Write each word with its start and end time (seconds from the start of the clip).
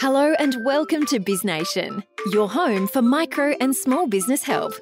Hello 0.00 0.32
and 0.38 0.56
welcome 0.64 1.04
to 1.04 1.20
BizNation, 1.20 2.02
your 2.32 2.48
home 2.48 2.88
for 2.88 3.02
micro 3.02 3.54
and 3.60 3.76
small 3.76 4.06
business 4.06 4.42
help. 4.42 4.72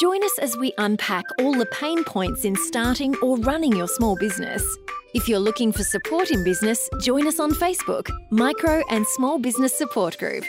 Join 0.00 0.24
us 0.24 0.38
as 0.38 0.56
we 0.56 0.72
unpack 0.78 1.24
all 1.38 1.52
the 1.52 1.66
pain 1.66 2.02
points 2.04 2.46
in 2.46 2.56
starting 2.56 3.14
or 3.16 3.36
running 3.36 3.76
your 3.76 3.86
small 3.86 4.16
business. 4.16 4.64
If 5.12 5.28
you're 5.28 5.40
looking 5.40 5.72
for 5.72 5.82
support 5.82 6.30
in 6.30 6.42
business, 6.42 6.88
join 7.02 7.26
us 7.26 7.38
on 7.38 7.50
Facebook, 7.52 8.08
Micro 8.30 8.82
and 8.88 9.06
Small 9.08 9.38
Business 9.38 9.76
Support 9.76 10.16
Group. 10.16 10.44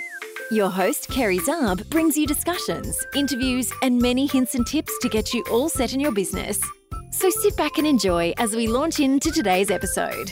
Your 0.51 0.69
host, 0.69 1.09
Kerry 1.09 1.39
Zarb, 1.39 1.89
brings 1.89 2.15
you 2.15 2.25
discussions, 2.25 2.97
interviews, 3.13 3.69
and 3.81 4.01
many 4.01 4.25
hints 4.25 4.55
and 4.55 4.65
tips 4.65 4.97
to 5.01 5.09
get 5.09 5.33
you 5.33 5.43
all 5.51 5.67
set 5.67 5.93
in 5.93 5.99
your 5.99 6.13
business. 6.13 6.61
So 7.11 7.29
sit 7.29 7.57
back 7.57 7.77
and 7.77 7.85
enjoy 7.85 8.33
as 8.37 8.55
we 8.55 8.67
launch 8.67 9.01
into 9.01 9.31
today's 9.31 9.69
episode. 9.69 10.31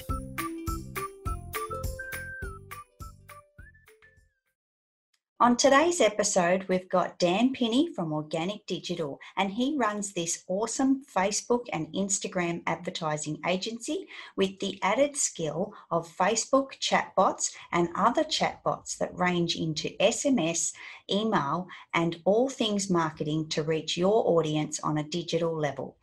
On 5.37 5.57
today's 5.57 5.99
episode, 5.99 6.63
we've 6.69 6.87
got 6.87 7.19
Dan 7.19 7.53
Pinney 7.53 7.93
from 7.93 8.13
Organic 8.13 8.65
Digital, 8.67 9.19
and 9.35 9.51
he 9.51 9.75
runs 9.77 10.13
this 10.13 10.45
awesome 10.47 11.03
Facebook 11.13 11.65
and 11.73 11.91
Instagram 11.93 12.63
advertising 12.65 13.41
agency 13.45 14.07
with 14.37 14.57
the 14.59 14.79
added 14.81 15.17
skill 15.17 15.73
of 15.91 16.07
Facebook 16.07 16.79
chatbots 16.79 17.53
and 17.73 17.89
other 17.95 18.23
chatbots 18.23 18.97
that 18.97 19.13
range 19.13 19.57
into 19.57 19.89
SMS, 19.99 20.71
email, 21.11 21.67
and 21.93 22.21
all 22.23 22.47
things 22.47 22.89
marketing 22.89 23.49
to 23.49 23.61
reach 23.61 23.97
your 23.97 24.25
audience 24.25 24.79
on 24.79 24.97
a 24.97 25.03
digital 25.03 25.53
level. 25.53 25.97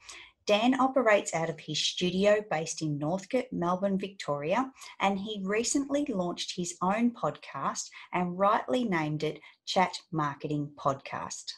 Dan 0.46 0.78
operates 0.80 1.34
out 1.34 1.48
of 1.48 1.60
his 1.60 1.78
studio 1.78 2.42
based 2.50 2.82
in 2.82 2.98
Northcote, 2.98 3.46
Melbourne, 3.52 3.98
Victoria, 3.98 4.70
and 5.00 5.18
he 5.18 5.42
recently 5.44 6.04
launched 6.08 6.54
his 6.56 6.76
own 6.82 7.12
podcast 7.12 7.88
and 8.12 8.38
rightly 8.38 8.84
named 8.84 9.22
it 9.22 9.40
Chat 9.66 9.98
Marketing 10.10 10.70
Podcast. 10.76 11.52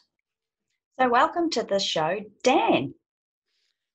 So, 0.99 1.09
welcome 1.09 1.49
to 1.51 1.63
the 1.63 1.79
show, 1.79 2.19
Dan. 2.43 2.93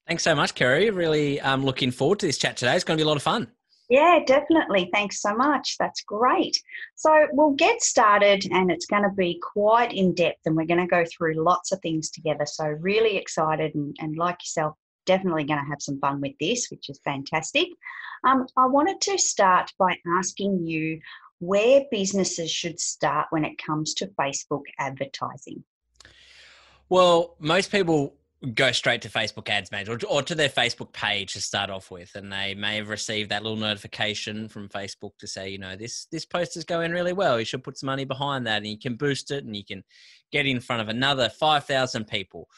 Thanks 0.06 0.24
so 0.24 0.34
much, 0.34 0.54
Kerry. 0.54 0.90
Really 0.90 1.40
um, 1.40 1.64
looking 1.64 1.92
forward 1.92 2.18
to 2.20 2.26
this 2.26 2.38
chat 2.38 2.56
today. 2.56 2.74
It's 2.74 2.84
going 2.84 2.98
to 2.98 3.02
be 3.02 3.06
a 3.06 3.08
lot 3.08 3.16
of 3.16 3.22
fun. 3.22 3.48
Yeah, 3.90 4.20
definitely. 4.24 4.88
Thanks 4.94 5.20
so 5.20 5.34
much. 5.34 5.76
That's 5.78 6.02
great. 6.02 6.56
So, 6.94 7.26
we'll 7.32 7.50
get 7.50 7.82
started, 7.82 8.46
and 8.52 8.70
it's 8.70 8.86
going 8.86 9.02
to 9.02 9.10
be 9.10 9.40
quite 9.42 9.92
in 9.92 10.14
depth, 10.14 10.38
and 10.46 10.56
we're 10.56 10.64
going 10.64 10.80
to 10.80 10.86
go 10.86 11.04
through 11.04 11.42
lots 11.42 11.72
of 11.72 11.80
things 11.80 12.08
together. 12.08 12.46
So, 12.46 12.66
really 12.66 13.16
excited, 13.16 13.74
and, 13.74 13.94
and 13.98 14.16
like 14.16 14.36
yourself, 14.42 14.76
definitely 15.06 15.42
going 15.42 15.58
to 15.58 15.68
have 15.68 15.82
some 15.82 15.98
fun 15.98 16.20
with 16.20 16.34
this, 16.38 16.68
which 16.70 16.88
is 16.88 17.00
fantastic. 17.04 17.66
Um, 18.24 18.46
I 18.56 18.66
wanted 18.66 19.00
to 19.02 19.18
start 19.18 19.72
by 19.76 19.96
asking 20.18 20.66
you 20.66 21.00
where 21.40 21.82
businesses 21.90 22.50
should 22.50 22.78
start 22.78 23.26
when 23.30 23.44
it 23.44 23.58
comes 23.58 23.94
to 23.94 24.06
Facebook 24.20 24.62
advertising. 24.78 25.64
Well, 26.88 27.34
most 27.40 27.72
people 27.72 28.14
go 28.54 28.72
straight 28.72 29.02
to 29.02 29.08
Facebook 29.08 29.48
Ads 29.48 29.70
Manager 29.70 29.92
or, 29.92 29.98
or, 30.08 30.22
to 30.22 30.34
their 30.34 30.48
Facebook 30.48 30.92
page 30.92 31.34
to 31.34 31.40
start 31.40 31.68
off 31.68 31.90
with, 31.90 32.14
and 32.14 32.32
they 32.32 32.54
may 32.54 32.76
have 32.76 32.88
received 32.88 33.30
that 33.30 33.42
little 33.42 33.58
notification 33.58 34.48
from 34.48 34.68
Facebook 34.68 35.10
to 35.18 35.26
say, 35.26 35.50
you 35.50 35.58
know, 35.58 35.76
this 35.76 36.06
this 36.10 36.24
post 36.24 36.56
is 36.56 36.64
going 36.64 36.92
really 36.92 37.12
well. 37.12 37.38
You 37.38 37.44
should 37.44 37.62
put 37.62 37.78
some 37.78 37.88
money 37.88 38.04
behind 38.04 38.46
that, 38.46 38.58
and 38.58 38.66
you 38.66 38.78
can 38.78 38.96
boost 38.96 39.30
it, 39.30 39.44
and 39.44 39.54
you 39.54 39.64
can 39.64 39.84
get 40.32 40.46
in 40.46 40.60
front 40.60 40.82
of 40.82 40.88
another 40.88 41.28
five 41.28 41.64
thousand 41.64 42.06
people. 42.06 42.48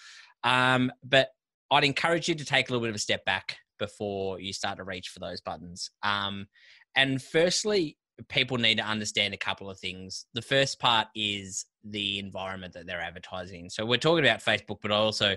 Um, 0.45 0.93
but 1.03 1.31
I'd 1.71 1.85
encourage 1.85 2.29
you 2.29 2.35
to 2.37 2.45
take 2.45 2.69
a 2.69 2.73
little 2.73 2.85
bit 2.85 2.91
of 2.91 2.97
a 2.97 3.01
step 3.01 3.25
back 3.25 3.57
before 3.79 4.41
you 4.41 4.53
start 4.53 4.77
to 4.77 4.85
reach 4.85 5.09
for 5.09 5.19
those 5.19 5.41
buttons. 5.41 5.91
Um, 6.03 6.47
and 6.95 7.21
firstly, 7.21 7.97
people 8.29 8.59
need 8.59 8.79
to 8.79 8.85
understand 8.85 9.35
a 9.35 9.39
couple 9.39 9.71
of 9.71 9.79
things. 9.79 10.27
The 10.35 10.43
first 10.43 10.79
part 10.79 11.09
is 11.15 11.67
the 11.85 12.19
environment 12.19 12.75
that 12.75 12.87
they're 12.87 13.01
advertising. 13.01 13.71
So 13.71 13.85
we're 13.85 13.97
talking 13.97 14.25
about 14.25 14.41
Facebook, 14.41 14.79
but 14.83 14.91
also 14.91 15.37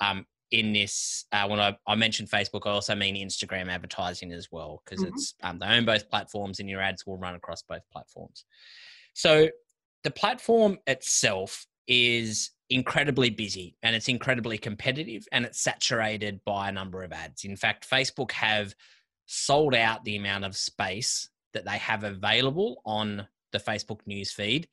um, 0.00 0.26
in 0.50 0.72
this, 0.72 1.24
uh, 1.32 1.46
when 1.46 1.60
I, 1.60 1.76
I, 1.86 1.94
mentioned 1.94 2.30
Facebook, 2.30 2.62
I 2.66 2.70
also 2.70 2.94
mean 2.94 3.16
Instagram 3.16 3.70
advertising 3.70 4.32
as 4.32 4.48
well, 4.50 4.82
because 4.84 5.04
mm-hmm. 5.04 5.14
it's 5.14 5.34
um, 5.42 5.58
they 5.58 5.66
own 5.66 5.84
both 5.84 6.08
platforms, 6.08 6.60
and 6.60 6.68
your 6.68 6.80
ads 6.80 7.06
will 7.06 7.18
run 7.18 7.34
across 7.34 7.62
both 7.62 7.82
platforms. 7.92 8.44
So 9.14 9.48
the 10.02 10.10
platform 10.10 10.78
itself 10.86 11.66
is 11.86 12.50
incredibly 12.70 13.30
busy 13.30 13.76
and 13.82 13.96
it's 13.96 14.08
incredibly 14.08 14.56
competitive 14.56 15.26
and 15.32 15.44
it's 15.44 15.60
saturated 15.60 16.40
by 16.44 16.68
a 16.68 16.72
number 16.72 17.02
of 17.02 17.12
ads. 17.12 17.44
In 17.44 17.56
fact, 17.56 17.88
Facebook 17.88 18.30
have 18.30 18.74
sold 19.26 19.74
out 19.74 20.04
the 20.04 20.16
amount 20.16 20.44
of 20.44 20.56
space 20.56 21.28
that 21.52 21.64
they 21.64 21.78
have 21.78 22.04
available 22.04 22.82
on 22.84 23.26
the 23.52 23.58
Facebook 23.58 24.00
news 24.06 24.32
feed 24.32 24.68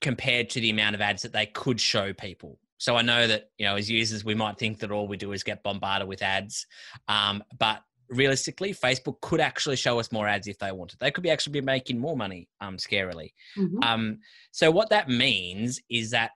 compared 0.00 0.50
to 0.50 0.60
the 0.60 0.70
amount 0.70 0.94
of 0.94 1.00
ads 1.00 1.22
that 1.22 1.32
they 1.32 1.46
could 1.46 1.80
show 1.80 2.12
people. 2.12 2.58
So 2.78 2.96
I 2.96 3.02
know 3.02 3.28
that, 3.28 3.50
you 3.58 3.64
know, 3.64 3.76
as 3.76 3.88
users, 3.88 4.24
we 4.24 4.34
might 4.34 4.58
think 4.58 4.80
that 4.80 4.90
all 4.90 5.06
we 5.06 5.16
do 5.16 5.30
is 5.32 5.44
get 5.44 5.62
bombarded 5.62 6.08
with 6.08 6.20
ads. 6.20 6.66
Um, 7.06 7.44
but 7.58 7.80
realistically, 8.08 8.74
Facebook 8.74 9.20
could 9.20 9.40
actually 9.40 9.76
show 9.76 10.00
us 10.00 10.10
more 10.10 10.26
ads 10.26 10.48
if 10.48 10.58
they 10.58 10.72
wanted. 10.72 10.98
They 10.98 11.12
could 11.12 11.22
be 11.22 11.30
actually 11.30 11.52
be 11.52 11.60
making 11.60 12.00
more 12.00 12.16
money, 12.16 12.48
um, 12.60 12.76
scarily. 12.76 13.32
Mm-hmm. 13.56 13.82
Um, 13.84 14.18
so 14.50 14.72
what 14.72 14.90
that 14.90 15.08
means 15.08 15.80
is 15.88 16.10
that 16.10 16.32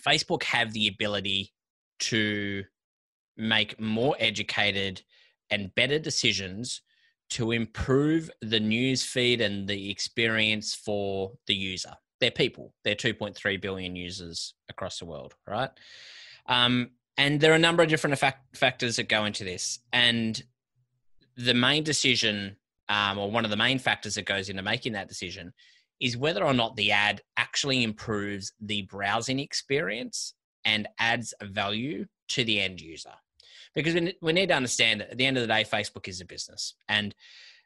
Facebook 0.00 0.44
have 0.44 0.72
the 0.72 0.86
ability 0.86 1.52
to 2.00 2.62
make 3.36 3.80
more 3.80 4.14
educated 4.20 5.02
and 5.50 5.74
better 5.74 5.98
decisions 5.98 6.82
to 7.30 7.52
improve 7.52 8.30
the 8.40 8.60
news 8.60 9.04
feed 9.04 9.40
and 9.40 9.68
the 9.68 9.90
experience 9.90 10.74
for 10.74 11.32
the 11.46 11.54
user. 11.54 11.92
They're 12.20 12.30
people. 12.30 12.74
They're 12.84 12.94
2.3 12.94 13.60
billion 13.60 13.94
users 13.94 14.54
across 14.68 14.98
the 14.98 15.04
world, 15.04 15.34
right? 15.46 15.70
Um, 16.46 16.90
and 17.16 17.40
there 17.40 17.52
are 17.52 17.56
a 17.56 17.60
number 17.60 17.82
of 17.82 17.88
different 17.88 18.18
factors 18.54 18.96
that 18.96 19.08
go 19.08 19.24
into 19.24 19.44
this. 19.44 19.80
And 19.92 20.40
the 21.36 21.54
main 21.54 21.84
decision, 21.84 22.56
um, 22.88 23.18
or 23.18 23.30
one 23.30 23.44
of 23.44 23.50
the 23.50 23.56
main 23.56 23.78
factors 23.78 24.14
that 24.14 24.24
goes 24.24 24.48
into 24.48 24.62
making 24.62 24.92
that 24.92 25.08
decision, 25.08 25.52
is 26.00 26.16
whether 26.16 26.44
or 26.44 26.54
not 26.54 26.76
the 26.76 26.92
ad 26.92 27.20
actually 27.36 27.82
improves 27.82 28.52
the 28.60 28.82
browsing 28.82 29.40
experience 29.40 30.34
and 30.64 30.88
adds 30.98 31.34
value 31.42 32.06
to 32.28 32.44
the 32.44 32.60
end 32.60 32.80
user. 32.80 33.12
Because 33.74 33.94
we 33.94 34.32
need 34.32 34.48
to 34.48 34.54
understand 34.54 35.00
that 35.00 35.10
at 35.10 35.18
the 35.18 35.26
end 35.26 35.36
of 35.36 35.42
the 35.42 35.52
day, 35.52 35.64
Facebook 35.64 36.08
is 36.08 36.20
a 36.20 36.24
business 36.24 36.74
and 36.88 37.14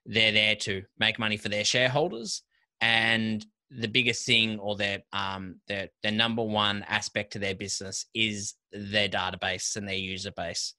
they're 0.05 0.33
there 0.33 0.57
to 0.57 0.83
make 0.99 1.19
money 1.19 1.37
for 1.37 1.49
their 1.49 1.65
shareholders. 1.65 2.43
And 2.81 3.45
the 3.71 3.89
biggest 3.89 4.27
thing 4.27 4.59
or 4.59 4.77
their 4.77 4.99
um 5.13 5.57
their 5.67 5.89
their 6.03 6.13
number 6.13 6.43
one 6.43 6.85
aspect 6.89 7.33
to 7.33 7.39
their 7.39 7.55
business 7.55 8.05
is 8.15 8.55
their 8.71 9.09
database 9.09 9.77
and 9.77 9.89
their 9.89 9.95
user 9.95 10.31
base. 10.31 10.75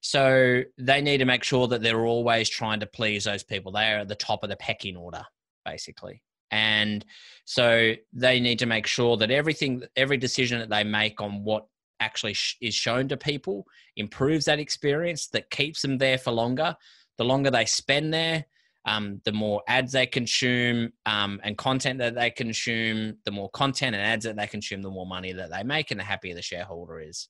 So 0.00 0.62
they 0.78 1.00
need 1.00 1.18
to 1.18 1.24
make 1.24 1.42
sure 1.42 1.66
that 1.68 1.82
they're 1.82 2.06
always 2.06 2.48
trying 2.48 2.80
to 2.80 2.86
please 2.86 3.24
those 3.24 3.42
people. 3.42 3.72
They 3.72 3.92
are 3.92 3.98
at 3.98 4.08
the 4.08 4.14
top 4.14 4.44
of 4.44 4.48
the 4.48 4.56
pecking 4.56 4.96
order, 4.96 5.24
basically. 5.64 6.22
And 6.50 7.04
so 7.44 7.94
they 8.12 8.40
need 8.40 8.60
to 8.60 8.66
make 8.66 8.86
sure 8.86 9.16
that 9.18 9.30
everything, 9.30 9.82
every 9.96 10.16
decision 10.16 10.60
that 10.60 10.70
they 10.70 10.84
make 10.84 11.20
on 11.20 11.44
what 11.44 11.66
actually 12.00 12.36
is 12.60 12.74
shown 12.74 13.08
to 13.08 13.16
people 13.16 13.66
improves 13.96 14.44
that 14.46 14.58
experience, 14.58 15.28
that 15.28 15.50
keeps 15.50 15.82
them 15.82 15.98
there 15.98 16.18
for 16.18 16.30
longer. 16.30 16.76
The 17.16 17.24
longer 17.24 17.50
they 17.50 17.66
spend 17.66 18.14
there, 18.14 18.46
um, 18.84 19.20
the 19.24 19.32
more 19.32 19.62
ads 19.68 19.92
they 19.92 20.06
consume 20.06 20.92
um, 21.04 21.40
and 21.42 21.58
content 21.58 21.98
that 21.98 22.14
they 22.14 22.30
consume, 22.30 23.16
the 23.24 23.30
more 23.30 23.50
content 23.50 23.96
and 23.96 24.04
ads 24.04 24.24
that 24.24 24.36
they 24.36 24.46
consume, 24.46 24.82
the 24.82 24.90
more 24.90 25.06
money 25.06 25.32
that 25.32 25.50
they 25.50 25.62
make, 25.62 25.90
and 25.90 25.98
the 25.98 26.04
happier 26.04 26.34
the 26.34 26.42
shareholder 26.42 27.00
is. 27.00 27.28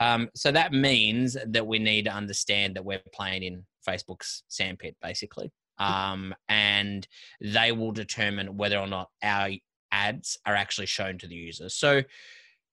Um, 0.00 0.28
so 0.34 0.52
that 0.52 0.72
means 0.72 1.36
that 1.46 1.66
we 1.66 1.78
need 1.78 2.04
to 2.04 2.12
understand 2.12 2.76
that 2.76 2.84
we're 2.84 3.02
playing 3.12 3.42
in 3.42 3.64
Facebook's 3.86 4.42
sandpit, 4.48 4.96
basically 5.00 5.52
um, 5.78 6.34
and 6.48 7.06
they 7.40 7.72
will 7.72 7.92
determine 7.92 8.56
whether 8.56 8.78
or 8.78 8.86
not 8.86 9.10
our 9.22 9.50
ads 9.90 10.38
are 10.46 10.54
actually 10.54 10.86
shown 10.86 11.18
to 11.18 11.26
the 11.26 11.34
users 11.34 11.74
So 11.74 12.02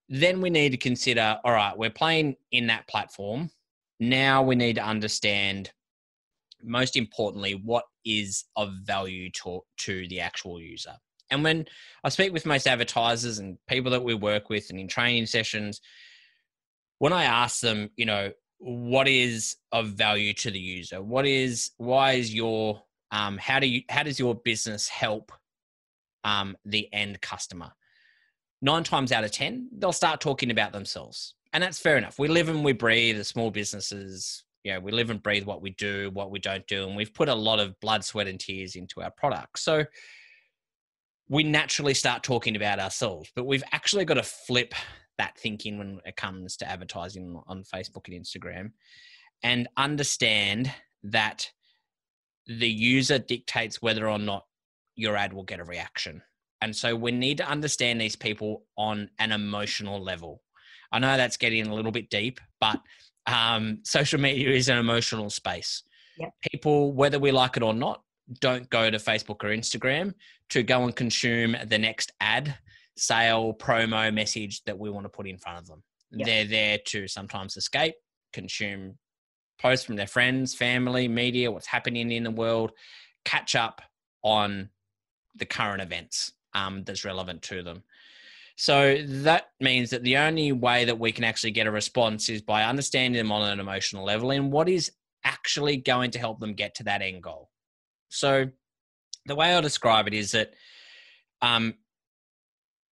then 0.10 0.42
we 0.42 0.50
need 0.50 0.72
to 0.72 0.78
consider 0.78 1.40
all 1.44 1.54
right, 1.54 1.78
we're 1.78 1.90
playing 1.90 2.36
in 2.52 2.68
that 2.68 2.88
platform. 2.88 3.50
Now 4.00 4.44
we 4.44 4.56
need 4.56 4.76
to 4.76 4.84
understand, 4.84 5.72
most 6.64 6.96
importantly, 6.96 7.54
what 7.54 7.86
is 8.06 8.46
of 8.56 8.74
value 8.84 9.30
to, 9.32 9.62
to 9.78 10.08
the 10.08 10.22
actual 10.22 10.60
user. 10.60 10.96
And 11.30 11.44
when 11.44 11.66
I 12.04 12.10
speak 12.10 12.34
with 12.34 12.46
most 12.46 12.68
advertisers 12.68 13.38
and 13.38 13.58
people 13.68 13.92
that 13.92 14.04
we 14.04 14.16
work 14.16 14.50
with 14.50 14.70
and 14.72 14.80
in 14.80 14.88
training 14.88 15.28
sessions, 15.28 15.80
when 16.98 17.14
I 17.14 17.26
ask 17.26 17.62
them, 17.62 17.92
you 17.96 18.06
know, 18.06 18.32
what 18.58 19.08
is 19.08 19.58
of 19.72 19.90
value 19.90 20.34
to 20.34 20.52
the 20.52 20.60
user? 20.60 21.02
What 21.02 21.26
is, 21.26 21.72
why 21.78 22.14
is 22.14 22.34
your 22.34 22.82
um, 23.12 23.38
how 23.38 23.60
do 23.60 23.68
you 23.68 23.82
how 23.90 24.04
does 24.04 24.20
your 24.20 24.36
business 24.36 24.88
help 24.88 25.32
um, 26.24 26.56
the 26.66 26.92
end 26.94 27.22
customer 27.22 27.72
nine 28.62 28.84
times 28.84 29.12
out 29.12 29.24
of 29.24 29.32
ten 29.32 29.70
they'll 29.78 29.92
start 29.92 30.22
talking 30.22 30.52
about 30.52 30.72
themselves. 30.72 31.36
And 31.52 31.64
that's 31.64 31.80
fair 31.80 31.98
enough. 31.98 32.20
We 32.20 32.28
live 32.28 32.50
and 32.50 32.64
we 32.64 32.74
breathe 32.74 33.18
as 33.18 33.28
small 33.28 33.52
businesses. 33.52 34.44
You 34.64 34.74
know 34.74 34.80
we 34.82 34.92
live 34.92 35.10
and 35.10 35.24
breathe 35.24 35.46
what 35.46 35.62
we 35.62 35.70
do 35.72 36.12
what 36.12 36.32
we 36.32 36.40
don't 36.40 36.68
do 36.68 36.86
and 36.86 36.96
we've 36.96 37.14
put 37.14 37.30
a 37.30 37.34
lot 37.34 37.60
of 37.60 37.80
blood 37.80 38.04
sweat 38.04 38.28
and 38.28 38.38
tears 38.38 38.76
into 38.76 39.02
our 39.02 39.10
products 39.10 39.62
so 39.62 39.86
we 41.30 41.44
naturally 41.44 41.94
start 41.94 42.24
talking 42.24 42.56
about 42.56 42.80
ourselves, 42.80 43.32
but 43.36 43.46
we've 43.46 43.64
actually 43.72 44.04
got 44.04 44.16
to 44.16 44.24
flip 44.24 44.74
that 45.20 45.38
thinking 45.38 45.78
when 45.78 46.00
it 46.06 46.16
comes 46.16 46.58
to 46.58 46.68
advertising 46.68 47.40
on 47.46 47.64
Facebook 47.64 48.08
and 48.08 48.26
Instagram 48.26 48.72
and 49.44 49.68
understand 49.78 50.74
that 51.04 51.50
the 52.48 52.68
user 52.68 53.20
dictates 53.20 53.82
whether 53.82 54.10
or 54.10 54.18
not 54.18 54.46
your 54.96 55.16
ad 55.16 55.32
will 55.32 55.44
get 55.44 55.60
a 55.60 55.64
reaction. 55.64 56.22
And 56.62 56.76
so 56.76 56.96
we 56.96 57.12
need 57.12 57.38
to 57.38 57.48
understand 57.48 58.02
these 58.02 58.16
people 58.16 58.64
on 58.78 59.10
an 59.20 59.32
emotional 59.32 60.02
level. 60.02 60.42
I 60.92 61.00
know 61.00 61.18
that's 61.18 61.38
getting 61.38 61.68
a 61.68 61.74
little 61.74 61.92
bit 61.92 62.10
deep, 62.10 62.40
but 62.60 62.82
um, 63.28 63.80
social 63.84 64.20
media 64.20 64.50
is 64.50 64.70
an 64.70 64.78
emotional 64.78 65.30
space. 65.30 65.84
Yep. 66.18 66.34
People, 66.52 66.94
whether 66.94 67.20
we 67.20 67.32
like 67.32 67.58
it 67.58 67.64
or 67.64 67.74
not, 67.74 68.02
don't 68.40 68.70
go 68.70 68.90
to 68.90 68.98
Facebook 68.98 69.44
or 69.44 69.56
Instagram 69.56 70.14
to 70.50 70.64
go 70.64 70.84
and 70.84 70.96
consume 70.96 71.56
the 71.66 71.78
next 71.78 72.12
ad, 72.20 72.58
sale, 72.98 73.54
promo 73.54 74.14
message 74.14 74.64
that 74.66 74.78
we 74.78 74.90
want 74.90 75.06
to 75.06 75.10
put 75.10 75.28
in 75.28 75.38
front 75.38 75.60
of 75.60 75.68
them. 75.68 75.84
Yep. 76.12 76.28
They're 76.28 76.46
there 76.46 76.78
to 76.88 77.08
sometimes 77.08 77.56
escape, 77.56 77.96
consume 78.34 78.98
posts 79.62 79.86
from 79.86 79.96
their 79.96 80.08
friends, 80.08 80.56
family, 80.56 81.08
media, 81.08 81.52
what's 81.52 81.68
happening 81.68 82.12
in 82.12 82.24
the 82.24 82.32
world, 82.32 82.72
catch 83.26 83.56
up 83.56 83.82
on 84.24 84.70
the 85.36 85.46
current 85.46 85.82
events 85.82 86.34
um, 86.54 86.84
that's 86.84 87.06
relevant 87.06 87.42
to 87.44 87.64
them. 87.64 87.84
So 88.56 88.98
that 89.08 89.52
means 89.62 89.90
that 89.92 90.04
the 90.04 90.18
only 90.18 90.52
way 90.52 90.84
that 90.86 91.00
we 91.00 91.14
can 91.14 91.24
actually 91.24 91.52
get 91.52 91.68
a 91.68 91.72
response 91.72 92.28
is 92.28 92.42
by 92.42 92.64
understanding 92.64 93.18
them 93.18 93.32
on 93.32 93.50
an 93.50 93.60
emotional 93.60 94.04
level 94.04 94.32
and 94.32 94.52
what 94.52 94.68
is 94.68 94.92
actually 95.24 95.78
going 95.78 96.12
to 96.12 96.20
help 96.20 96.40
them 96.40 96.54
get 96.54 96.76
to 96.76 96.84
that 96.84 97.02
end 97.02 97.24
goal. 97.24 97.50
So 98.10 98.50
the 99.26 99.36
way 99.36 99.54
I'll 99.54 99.62
describe 99.62 100.08
it 100.08 100.14
is 100.14 100.32
that 100.32 100.54
um, 101.42 101.76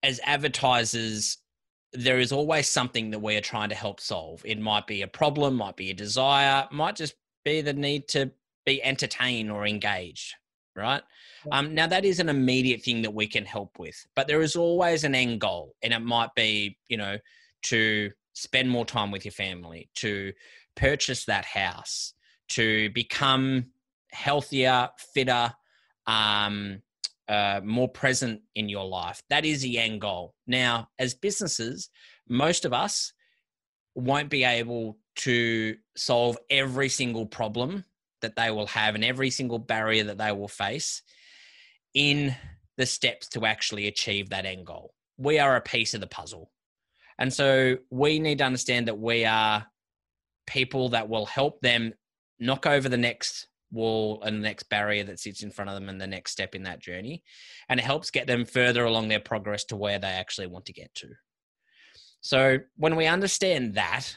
as 0.04 0.21
advertisers, 0.24 1.38
there 1.92 2.19
is 2.19 2.31
always 2.31 2.69
something 2.69 3.12
that 3.12 3.19
we 3.19 3.36
are 3.36 3.42
trying 3.42 3.69
to 3.69 3.75
help 3.75 4.00
solve. 4.00 4.42
It 4.45 4.59
might 4.59 4.88
be 4.88 5.01
a 5.01 5.07
problem, 5.07 5.56
might 5.56 5.75
be 5.75 5.89
a 5.89 5.94
desire, 5.94 6.68
might 6.71 6.95
just 6.95 7.15
be 7.44 7.62
the 7.62 7.74
need 7.74 8.07
to 8.09 8.31
be 8.65 8.83
entertained 8.83 9.51
or 9.51 9.65
engaged, 9.65 10.36
right? 10.75 11.01
Um, 11.51 11.73
now, 11.73 11.88
that 11.88 12.05
is 12.05 12.19
an 12.19 12.29
immediate 12.29 12.81
thing 12.81 13.01
that 13.01 13.13
we 13.13 13.27
can 13.27 13.45
help 13.45 13.79
with, 13.79 14.05
but 14.15 14.27
there 14.27 14.41
is 14.41 14.55
always 14.55 15.03
an 15.03 15.15
end 15.15 15.41
goal, 15.41 15.75
and 15.81 15.94
it 15.94 15.99
might 15.99 16.33
be, 16.35 16.77
you 16.89 16.97
know, 16.97 17.17
to 17.63 18.11
spend 18.33 18.69
more 18.69 18.85
time 18.85 19.11
with 19.11 19.25
your 19.25 19.31
family, 19.31 19.89
to 19.95 20.33
purchase 20.75 21.25
that 21.25 21.45
house, 21.45 22.13
to 22.49 22.89
become 22.91 23.67
healthier, 24.11 24.89
fitter, 25.13 25.53
um, 26.05 26.81
uh, 27.27 27.59
more 27.63 27.89
present 27.89 28.41
in 28.55 28.69
your 28.69 28.85
life. 28.85 29.21
That 29.29 29.45
is 29.45 29.61
the 29.61 29.79
end 29.79 30.01
goal. 30.01 30.33
Now, 30.45 30.89
as 30.97 31.13
businesses, 31.13 31.89
most 32.29 32.63
of 32.63 32.73
us 32.73 33.13
won't 33.95 34.29
be 34.29 34.44
able 34.44 34.97
to 35.15 35.75
solve 35.95 36.38
every 36.49 36.89
single 36.89 37.25
problem 37.25 37.83
that 38.21 38.35
they 38.35 38.51
will 38.51 38.67
have 38.67 38.95
and 38.95 39.03
every 39.03 39.29
single 39.29 39.59
barrier 39.59 40.03
that 40.05 40.17
they 40.17 40.31
will 40.31 40.47
face 40.47 41.01
in 41.97 42.35
the 42.77 42.85
steps 42.85 43.27
to 43.29 43.44
actually 43.44 43.88
achieve 43.88 44.29
that 44.29 44.45
end 44.45 44.67
goal. 44.67 44.94
We 45.17 45.39
are 45.39 45.55
a 45.55 45.61
piece 45.61 45.95
of 45.95 45.99
the 45.99 46.07
puzzle. 46.07 46.51
And 47.17 47.33
so 47.33 47.77
we 47.89 48.19
need 48.19 48.38
to 48.38 48.44
understand 48.44 48.88
that 48.88 48.99
we 48.99 49.25
are 49.25 49.65
people 50.45 50.89
that 50.89 51.09
will 51.09 51.25
help 51.25 51.59
them 51.61 51.94
knock 52.39 52.67
over 52.67 52.88
the 52.88 52.97
next 52.97 53.47
wall 53.71 54.21
and 54.21 54.38
the 54.38 54.41
next 54.41 54.69
barrier 54.69 55.03
that 55.05 55.19
sits 55.19 55.41
in 55.41 55.49
front 55.49 55.71
of 55.71 55.75
them 55.75 55.89
and 55.89 55.99
the 55.99 56.05
next 56.05 56.33
step 56.33 56.53
in 56.53 56.63
that 56.63 56.79
journey. 56.79 57.23
And 57.67 57.79
it 57.79 57.83
helps 57.83 58.11
get 58.11 58.27
them 58.27 58.45
further 58.45 58.85
along 58.85 59.07
their 59.07 59.19
progress 59.19 59.65
to 59.65 59.75
where 59.75 59.97
they 59.97 60.07
actually 60.07 60.47
want 60.47 60.67
to 60.67 60.73
get 60.73 60.94
to. 60.95 61.07
So 62.21 62.59
when 62.75 62.95
we 62.95 63.07
understand 63.07 63.73
that, 63.73 64.15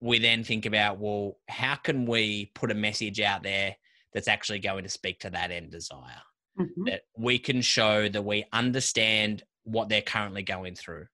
we 0.00 0.20
then 0.20 0.44
think 0.44 0.66
about, 0.66 1.00
well, 1.00 1.38
how 1.48 1.74
can 1.74 2.06
we 2.06 2.52
put 2.54 2.70
a 2.70 2.74
message 2.76 3.20
out 3.20 3.42
there 3.42 3.74
that's 4.12 4.28
actually 4.28 4.58
going 4.58 4.84
to 4.84 4.90
speak 4.90 5.20
to 5.20 5.30
that 5.30 5.50
end 5.50 5.70
desire? 5.70 6.22
Mhm. 6.58 6.86
That 6.86 7.02
we 7.16 7.38
can 7.38 7.60
show 7.60 8.08
that 8.08 8.22
we 8.22 8.44
understand 8.52 9.44
what 9.64 9.88
they're 9.88 10.02
currently 10.02 10.42
going 10.42 10.74
through. 10.74 11.06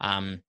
Um, 0.00 0.42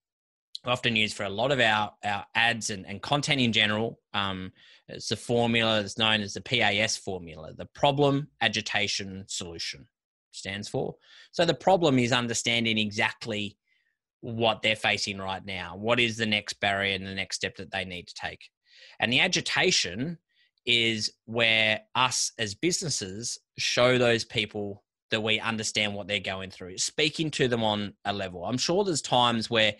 often 0.65 0.95
used 0.95 1.15
for 1.15 1.23
a 1.23 1.29
lot 1.29 1.51
of 1.51 1.59
our, 1.59 1.93
our 2.03 2.25
ads 2.35 2.69
and, 2.69 2.85
and 2.85 3.01
content 3.01 3.41
in 3.41 3.51
general. 3.51 3.99
Um, 4.13 4.51
it's 4.87 5.11
a 5.11 5.17
formula 5.17 5.81
that's 5.81 5.97
known 5.97 6.21
as 6.21 6.33
the 6.33 6.41
PAS 6.41 6.97
formula, 6.97 7.53
the 7.53 7.65
problem, 7.65 8.29
agitation, 8.41 9.25
solution 9.27 9.87
stands 10.31 10.67
for. 10.67 10.95
So 11.31 11.45
the 11.45 11.53
problem 11.53 11.99
is 11.99 12.11
understanding 12.11 12.77
exactly 12.77 13.57
what 14.21 14.61
they're 14.61 14.75
facing 14.75 15.17
right 15.17 15.45
now. 15.45 15.75
What 15.75 15.99
is 15.99 16.17
the 16.17 16.25
next 16.25 16.59
barrier 16.59 16.95
and 16.95 17.05
the 17.05 17.13
next 17.13 17.35
step 17.35 17.57
that 17.57 17.71
they 17.71 17.85
need 17.85 18.07
to 18.07 18.15
take? 18.15 18.49
And 18.99 19.11
the 19.11 19.19
agitation 19.19 20.17
is 20.65 21.11
where 21.25 21.81
us 21.95 22.31
as 22.39 22.55
businesses 22.55 23.37
show 23.57 23.97
those 23.97 24.23
people 24.23 24.83
that 25.11 25.21
we 25.21 25.39
understand 25.39 25.93
what 25.93 26.07
they're 26.07 26.19
going 26.19 26.49
through, 26.49 26.77
speaking 26.77 27.29
to 27.31 27.47
them 27.47 27.63
on 27.63 27.93
a 28.05 28.13
level. 28.13 28.45
I'm 28.45 28.57
sure 28.57 28.83
there's 28.83 29.01
times 29.01 29.49
where, 29.49 29.73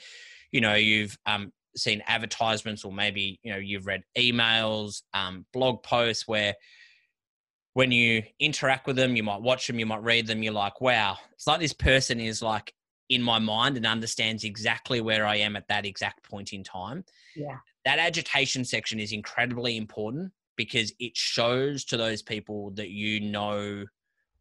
you 0.51 0.61
know, 0.61 0.75
you've 0.75 1.17
um, 1.25 1.51
seen 1.75 2.03
advertisements 2.05 2.85
or 2.85 2.91
maybe, 2.91 3.39
you 3.43 3.51
know, 3.51 3.57
you've 3.57 3.87
read 3.87 4.03
emails, 4.17 5.01
um, 5.13 5.45
blog 5.51 5.81
posts 5.81 6.27
where 6.27 6.53
when 7.73 7.91
you 7.91 8.21
interact 8.39 8.85
with 8.85 8.95
them, 8.95 9.15
you 9.15 9.23
might 9.23 9.41
watch 9.41 9.65
them, 9.65 9.79
you 9.79 9.85
might 9.85 10.03
read 10.03 10.27
them, 10.27 10.43
you're 10.43 10.53
like, 10.53 10.79
wow, 10.81 11.17
it's 11.31 11.47
like 11.47 11.59
this 11.59 11.73
person 11.73 12.19
is 12.19 12.41
like 12.41 12.71
in 13.09 13.21
my 13.21 13.39
mind 13.39 13.77
and 13.77 13.85
understands 13.87 14.43
exactly 14.43 15.01
where 15.01 15.25
I 15.25 15.37
am 15.37 15.55
at 15.55 15.67
that 15.69 15.85
exact 15.85 16.23
point 16.29 16.53
in 16.53 16.63
time. 16.63 17.03
Yeah. 17.35 17.57
That 17.85 17.99
agitation 17.99 18.63
section 18.63 18.99
is 18.99 19.11
incredibly 19.11 19.77
important 19.77 20.31
because 20.55 20.93
it 20.99 21.15
shows 21.15 21.85
to 21.85 21.97
those 21.97 22.21
people 22.21 22.71
that 22.71 22.89
you 22.89 23.19
know 23.19 23.85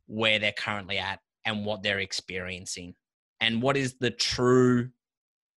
where 0.06 0.38
they're 0.38 0.53
currently 0.53 0.99
at 0.99 1.20
and 1.44 1.64
what 1.64 1.82
they're 1.82 2.00
experiencing 2.00 2.94
and 3.41 3.62
what 3.62 3.76
is 3.76 3.97
the 3.99 4.11
true 4.11 4.91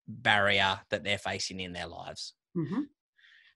barrier 0.07 0.79
that 0.89 1.03
they're 1.03 1.17
facing 1.17 1.59
in 1.59 1.73
their 1.73 1.87
lives. 1.87 2.33
hmm 2.55 2.81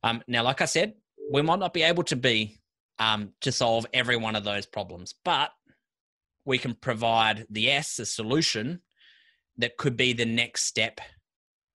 Um, 0.03 0.21
now, 0.27 0.43
like 0.43 0.61
I 0.61 0.65
said, 0.65 0.93
we 1.31 1.41
might 1.41 1.59
not 1.59 1.73
be 1.73 1.83
able 1.83 2.03
to 2.03 2.15
be 2.15 2.59
um, 2.97 3.33
to 3.41 3.51
solve 3.51 3.85
every 3.93 4.17
one 4.17 4.35
of 4.35 4.43
those 4.43 4.65
problems, 4.65 5.13
but 5.23 5.51
we 6.45 6.57
can 6.57 6.73
provide 6.73 7.45
the 7.49 7.69
S, 7.71 7.95
the 7.95 8.05
solution 8.05 8.81
that 9.57 9.77
could 9.77 9.95
be 9.95 10.13
the 10.13 10.25
next 10.25 10.63
step 10.63 10.99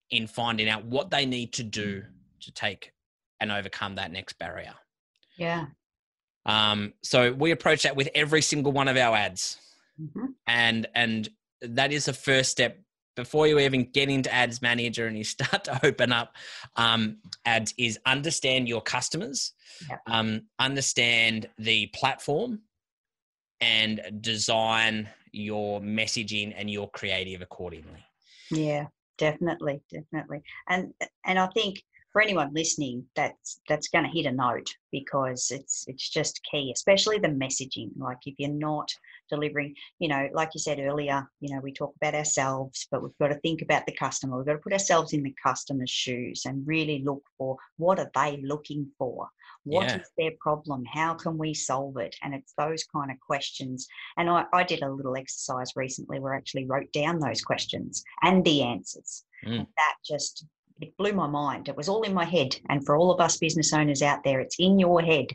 in 0.10 0.27
finding 0.27 0.70
out 0.70 0.86
what 0.86 1.10
they 1.10 1.25
need 1.25 1.53
to 1.53 1.63
do 1.63 2.03
to 2.42 2.51
take 2.51 2.92
and 3.39 3.51
overcome 3.51 3.96
that 3.96 4.12
next 4.12 4.38
barrier. 4.39 4.74
Yeah. 5.38 5.66
Um, 6.46 6.94
so 7.02 7.32
we 7.34 7.52
approach 7.52 7.84
that 7.84 7.96
with 7.96 8.10
every 8.16 8.42
single 8.42 8.72
one 8.72 8.88
of 8.88 8.98
our 8.98 9.16
ads, 9.16 9.58
hmm 9.98 10.25
and 10.48 10.88
and 10.96 11.30
that 11.62 11.94
is 11.94 12.06
the 12.06 12.13
first 12.13 12.52
step 12.52 12.80
before 13.16 13.48
you 13.48 13.60
even 13.60 13.90
get 13.92 14.10
into 14.10 14.34
ads 14.34 14.62
manager 14.62 15.08
and 15.08 15.18
you 15.18 15.24
start 15.38 15.63
to 15.66 15.80
open 15.86 16.12
up 16.12 16.36
um, 16.75 17.18
ads 17.46 17.74
is 17.78 18.00
understand 18.06 18.68
your 18.68 18.82
customers 18.82 19.54
Yep. 19.90 20.02
um, 20.08 20.42
understand 20.60 21.48
the 21.58 21.88
platform 21.88 22.62
and 23.62 24.02
design 24.22 25.10
your 25.32 25.80
messaging 25.82 26.54
and 26.58 26.70
your 26.70 26.90
creative 26.92 27.42
accordingly 27.42 28.04
Yeah, 28.52 28.88
definitely, 29.18 29.82
definitely. 29.92 30.44
And 30.70 30.94
and 31.25 31.40
I 31.40 31.48
think 31.48 31.82
for 32.13 32.22
anyone 32.22 32.53
listening, 32.53 33.03
that's 33.15 33.60
that's 33.67 33.89
going 33.89 34.05
to 34.05 34.12
hit 34.12 34.27
a 34.27 34.32
note 34.32 34.70
because 34.91 35.50
it's 35.51 35.84
it's 35.88 36.08
just 36.08 36.39
key, 36.50 36.72
especially 36.74 37.17
the 37.17 37.27
messaging. 37.27 37.89
Like 37.98 38.20
if 38.27 38.36
you're 38.38 38.51
not 38.51 38.89
delivering, 39.29 39.74
you 39.98 40.08
know, 40.08 40.29
like 40.34 40.51
you 40.53 40.60
said 40.60 40.79
earlier, 40.79 41.27
you 41.39 41.53
know, 41.53 41.60
we 41.62 41.74
talk 41.74 41.93
about 41.96 42.13
ourselves, 42.13 42.88
but 42.91 43.01
we've 43.01 43.17
got 43.20 43.29
to 43.29 43.39
think 43.39 43.63
about 43.63 43.86
the 43.88 43.93
customer. 43.93 44.38
We've 44.38 44.46
got 44.46 44.53
to 44.53 44.60
put 44.60 44.74
ourselves 44.74 45.13
in 45.13 45.24
the 45.24 45.36
customer's 45.43 45.89
shoes 45.89 46.43
and 46.46 46.67
really 46.67 47.01
look 47.03 47.24
for 47.38 47.58
what 47.77 47.98
are 48.00 48.12
they 48.13 48.39
looking 48.43 48.91
for? 49.00 49.27
What 49.63 49.88
is 49.88 49.93
Yeah. 49.93 50.03
their 50.17 50.32
problem? 50.39 50.84
How 50.86 51.15
can 51.15 51.38
we 51.38 51.55
solve 51.55 51.98
it? 51.98 52.15
And 52.22 52.36
it's 52.36 52.53
those 52.60 52.84
kind 52.84 53.10
of 53.10 53.20
questions. 53.20 53.88
And 54.17 54.29
I, 54.29 54.46
I 54.53 54.63
did 54.63 54.84
a 54.84 54.91
little 54.91 55.15
exercise 55.17 55.72
recently 55.75 56.20
where 56.20 56.36
I 56.36 56.38
actually 56.38 56.65
wrote 56.65 56.91
down 56.91 57.20
those 57.20 57.41
questions 57.41 58.03
and 58.22 58.46
the 58.46 58.62
answers. 58.62 59.24
Mm. 59.46 59.60
And 59.60 59.67
that 59.77 59.96
just 60.05 60.46
it 60.82 60.96
blew 60.98 61.13
my 61.13 61.27
mind. 61.27 61.70
It 61.70 61.77
was 61.77 61.89
all 61.89 62.03
in 62.03 62.13
my 62.13 62.25
head. 62.25 62.56
And 62.70 62.86
for 62.86 62.96
all 62.98 63.12
of 63.12 63.20
us 63.20 63.38
business 63.38 63.74
owners 63.74 64.01
out 64.01 64.24
there, 64.24 64.39
it's 64.39 64.58
in 64.60 64.80
your 64.80 65.01
head. 65.01 65.27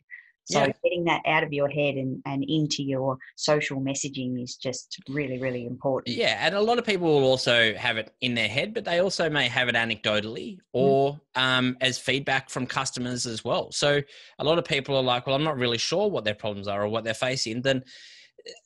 So 0.44 0.60
Yeah. 0.60 0.72
getting 0.82 1.04
that 1.04 1.20
out 1.26 1.42
of 1.44 1.52
your 1.52 1.68
head 1.68 1.96
and, 1.96 2.22
and 2.24 2.42
into 2.42 2.82
your 2.82 3.18
social 3.36 3.80
messaging 3.82 4.42
is 4.42 4.56
just 4.56 4.98
really, 5.06 5.38
really 5.38 5.66
important. 5.66 6.16
Yeah, 6.16 6.38
and 6.40 6.54
a 6.54 6.60
lot 6.60 6.78
of 6.78 6.86
people 6.86 7.06
will 7.06 7.28
also 7.28 7.74
have 7.74 7.98
it 7.98 8.14
in 8.22 8.34
their 8.34 8.48
head, 8.48 8.72
but 8.72 8.86
they 8.86 9.00
also 9.00 9.28
may 9.28 9.46
have 9.48 9.68
it 9.68 9.74
anecdotally 9.74 10.56
or 10.72 11.20
um, 11.34 11.76
as 11.82 11.98
feedback 11.98 12.48
from 12.48 12.66
customers 12.66 13.26
as 13.26 13.44
well. 13.44 13.70
So 13.72 14.00
a 14.38 14.44
lot 14.44 14.58
of 14.58 14.64
people 14.64 14.96
are 14.96 15.02
like, 15.02 15.26
"Well, 15.26 15.36
I'm 15.36 15.44
not 15.44 15.58
really 15.58 15.76
sure 15.76 16.08
what 16.08 16.24
their 16.24 16.34
problems 16.34 16.66
are 16.66 16.82
or 16.82 16.88
what 16.88 17.04
they're 17.04 17.12
facing." 17.12 17.60
Then 17.60 17.84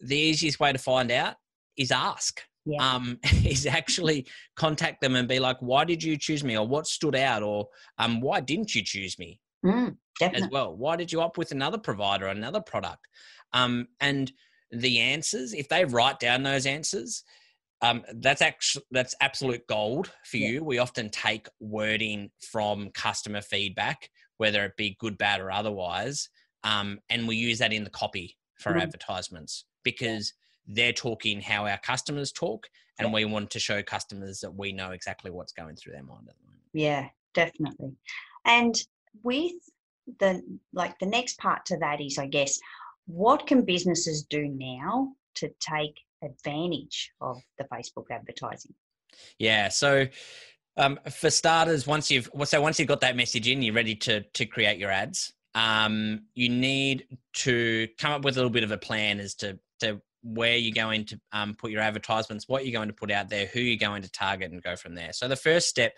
the 0.00 0.16
easiest 0.16 0.60
way 0.60 0.70
to 0.72 0.78
find 0.78 1.10
out 1.10 1.34
is 1.76 1.90
ask. 1.90 2.42
Yeah. 2.64 2.94
Um, 2.94 3.18
is 3.44 3.66
actually 3.66 4.26
contact 4.56 5.00
them 5.00 5.16
and 5.16 5.26
be 5.28 5.38
like, 5.40 5.56
why 5.60 5.84
did 5.84 6.02
you 6.02 6.16
choose 6.16 6.44
me, 6.44 6.56
or 6.56 6.66
what 6.66 6.86
stood 6.86 7.16
out, 7.16 7.42
or 7.42 7.68
um, 7.98 8.20
why 8.20 8.40
didn't 8.40 8.74
you 8.74 8.82
choose 8.84 9.18
me 9.18 9.40
Mm, 9.64 9.96
as 10.20 10.48
well? 10.50 10.74
Why 10.76 10.96
did 10.96 11.12
you 11.12 11.20
opt 11.20 11.38
with 11.38 11.52
another 11.52 11.78
provider, 11.78 12.26
another 12.26 12.60
product? 12.60 13.06
Um, 13.52 13.88
and 14.00 14.32
the 14.70 15.00
answers, 15.00 15.52
if 15.52 15.68
they 15.68 15.84
write 15.84 16.18
down 16.20 16.42
those 16.42 16.66
answers, 16.66 17.24
um, 17.80 18.04
that's 18.14 18.42
actually 18.42 18.84
that's 18.92 19.14
absolute 19.20 19.66
gold 19.66 20.12
for 20.24 20.36
Yeah. 20.36 20.50
you. 20.52 20.64
We 20.64 20.78
often 20.78 21.10
take 21.10 21.48
wording 21.58 22.30
from 22.50 22.90
customer 22.90 23.40
feedback, 23.42 24.08
whether 24.38 24.64
it 24.64 24.76
be 24.76 24.96
good, 25.00 25.18
bad, 25.18 25.40
or 25.40 25.50
otherwise, 25.50 26.28
um, 26.64 27.00
and 27.10 27.26
we 27.26 27.36
use 27.36 27.58
that 27.58 27.72
in 27.72 27.84
the 27.84 27.90
copy 27.90 28.36
for 28.58 28.72
Mhm. 28.72 28.82
advertisements 28.82 29.64
because 29.82 30.32
they're 30.66 30.92
talking 30.92 31.40
how 31.40 31.66
our 31.66 31.78
customers 31.78 32.32
talk, 32.32 32.68
and 32.98 33.08
Yeah. 33.08 33.14
we 33.14 33.24
want 33.24 33.50
to 33.50 33.58
show 33.58 33.82
customers 33.82 34.40
that 34.40 34.54
we 34.54 34.72
know 34.72 34.90
exactly 34.92 35.30
what's 35.30 35.52
going 35.52 35.76
through 35.76 35.94
their 35.94 36.02
mind 36.02 36.28
at 36.28 36.36
the 36.38 36.44
moment. 36.46 36.62
Yeah, 36.72 37.08
definitely. 37.34 37.96
And 38.44 38.74
with 39.22 39.52
the 40.18 40.42
like 40.72 40.98
the 40.98 41.06
next 41.06 41.38
part 41.38 41.64
to 41.66 41.78
that 41.78 42.00
is 42.00 42.18
I 42.18 42.26
guess 42.26 42.58
what 43.06 43.46
can 43.46 43.64
businesses 43.64 44.24
do 44.24 44.46
now 44.48 45.14
to 45.36 45.50
take 45.60 46.00
advantage 46.22 47.12
of 47.20 47.40
the 47.58 47.64
Facebook 47.64 48.06
advertising? 48.10 48.74
Yeah. 49.38 49.68
So 49.68 50.06
um, 50.76 50.98
for 51.10 51.30
starters, 51.30 51.86
once 51.86 52.10
you've 52.10 52.30
so 52.44 52.60
once 52.60 52.78
you've 52.78 52.88
got 52.88 53.00
that 53.02 53.16
message 53.16 53.48
in, 53.48 53.62
you're 53.62 53.74
ready 53.74 53.94
to 53.96 54.22
to 54.22 54.46
create 54.46 54.78
your 54.78 54.90
ads. 54.90 55.32
Um, 55.54 56.26
you 56.34 56.48
need 56.48 57.06
to 57.34 57.88
come 57.98 58.12
up 58.12 58.24
with 58.24 58.36
a 58.36 58.38
little 58.38 58.50
bit 58.50 58.64
of 58.64 58.70
a 58.70 58.78
plan 58.78 59.20
as 59.20 59.34
to 59.36 59.58
to 59.80 60.00
where 60.22 60.56
you're 60.56 60.74
going 60.74 61.04
to 61.06 61.20
um, 61.32 61.54
put 61.54 61.70
your 61.70 61.80
advertisements, 61.82 62.48
what 62.48 62.64
you're 62.64 62.78
going 62.78 62.88
to 62.88 62.94
put 62.94 63.10
out 63.10 63.28
there, 63.28 63.46
who 63.46 63.60
you're 63.60 63.76
going 63.76 64.02
to 64.02 64.10
target, 64.10 64.52
and 64.52 64.62
go 64.62 64.76
from 64.76 64.94
there. 64.94 65.12
So 65.12 65.28
the 65.28 65.36
first 65.36 65.68
step. 65.68 65.92